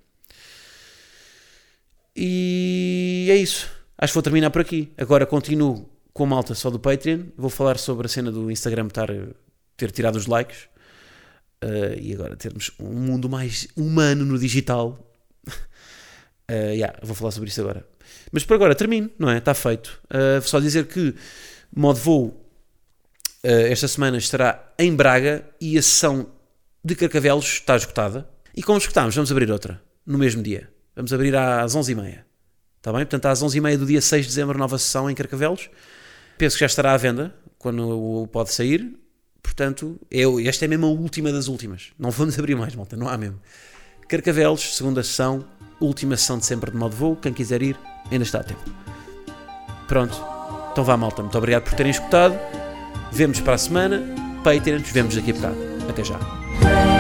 E 2.17 3.27
é 3.31 3.37
isso. 3.37 3.69
Acho 3.99 4.13
que 4.13 4.15
vou 4.15 4.23
terminar 4.23 4.51
por 4.51 4.61
aqui. 4.61 4.93
Agora 4.97 5.27
continuo 5.27 5.89
com 6.13 6.25
a 6.25 6.27
malta 6.27 6.55
só 6.55 6.71
do 6.71 6.79
Patreon. 6.79 7.27
Vou 7.37 7.51
falar 7.51 7.79
sobre 7.79 8.07
a 8.07 8.09
cena 8.09 8.31
do 8.31 8.51
Instagram 8.51 8.87
estar, 8.87 9.09
ter 9.77 9.91
tirado 9.91 10.17
os 10.17 10.27
likes. 10.27 10.69
Uh, 11.65 11.99
e 12.01 12.13
agora 12.13 12.37
termos 12.37 12.73
um 12.79 12.93
mundo 12.93 13.29
mais 13.29 13.67
humano 13.77 14.25
no 14.25 14.39
digital. 14.39 14.99
Uh, 15.49 15.53
yeah, 16.75 16.99
vou 17.03 17.15
falar 17.15 17.31
sobre 17.31 17.49
isso 17.49 17.61
agora. 17.61 17.87
Mas 18.31 18.45
por 18.45 18.55
agora 18.55 18.75
termino, 18.75 19.11
não 19.19 19.31
é? 19.31 19.39
Está 19.39 19.55
feito. 19.55 20.01
Uh, 20.07 20.43
só 20.43 20.61
dizer 20.61 20.87
que 20.87 21.15
modo 21.75 21.99
voo 21.99 22.45
eh, 23.45 23.71
esta 23.71 23.87
semana 23.87 24.17
estará 24.17 24.73
em 24.79 24.97
Braga 24.97 25.45
e 25.61 25.77
a 25.77 25.83
sessão 25.83 26.27
de 26.83 26.95
Carcavelos 26.95 27.45
está 27.45 27.77
esgotada. 27.77 28.27
E 28.57 28.63
como 28.63 28.79
esgotámos, 28.79 29.15
vamos 29.15 29.31
abrir 29.31 29.51
outra 29.51 29.83
no 30.07 30.17
mesmo 30.17 30.43
dia. 30.43 30.71
Vamos 30.97 31.13
abrir 31.13 31.37
às 31.37 31.77
11h30. 31.77 32.21
Está 32.79 32.91
bem? 32.91 33.03
Portanto, 33.03 33.27
às 33.27 33.43
11h30 33.43 33.77
do 33.77 33.85
dia 33.85 34.01
6 34.01 34.25
de 34.25 34.29
dezembro, 34.31 34.59
nova 34.59 34.79
sessão 34.79 35.11
em 35.11 35.15
Carcavelos. 35.15 35.69
Penso 36.39 36.57
que 36.57 36.61
já 36.61 36.67
estará 36.67 36.95
à 36.95 36.97
venda 36.97 37.35
quando 37.59 38.27
pode 38.33 38.51
sair. 38.51 38.99
Portanto, 39.45 40.01
eu, 40.11 40.41
esta 40.41 40.65
é 40.65 40.69
mesmo 40.69 40.87
a 40.87 40.89
última 40.89 41.31
das 41.31 41.47
últimas. 41.47 41.93
Não 41.99 42.11
vamos 42.11 42.37
abrir 42.39 42.57
mais, 42.57 42.75
malta, 42.75 42.97
não 42.97 43.09
há 43.09 43.17
mesmo. 43.17 43.39
Carcavelos, 44.09 44.75
segunda 44.75 45.03
sessão, 45.03 45.45
última 45.79 46.17
sessão 46.17 46.39
de 46.39 46.47
sempre 46.47 46.71
de 46.71 46.77
modo 46.77 46.97
voo. 46.97 47.15
Quem 47.15 47.33
quiser 47.33 47.63
ir, 47.63 47.77
ainda 48.11 48.25
está 48.25 48.41
a 48.41 48.43
tempo. 48.43 48.65
Pronto. 49.87 50.17
Então 50.73 50.83
vá, 50.83 50.97
malta. 50.97 51.23
Muito 51.23 51.37
obrigado 51.37 51.65
por 51.65 51.75
terem 51.75 51.91
escutado. 51.91 52.37
Vemos 53.13 53.39
para 53.39 53.55
a 53.55 53.59
semana. 53.59 54.03
Patreons, 54.43 54.91
vemos 54.91 55.15
daqui 55.15 55.31
a 55.31 55.35
bocado. 55.35 55.57
Até 55.89 56.03
já. 56.03 56.94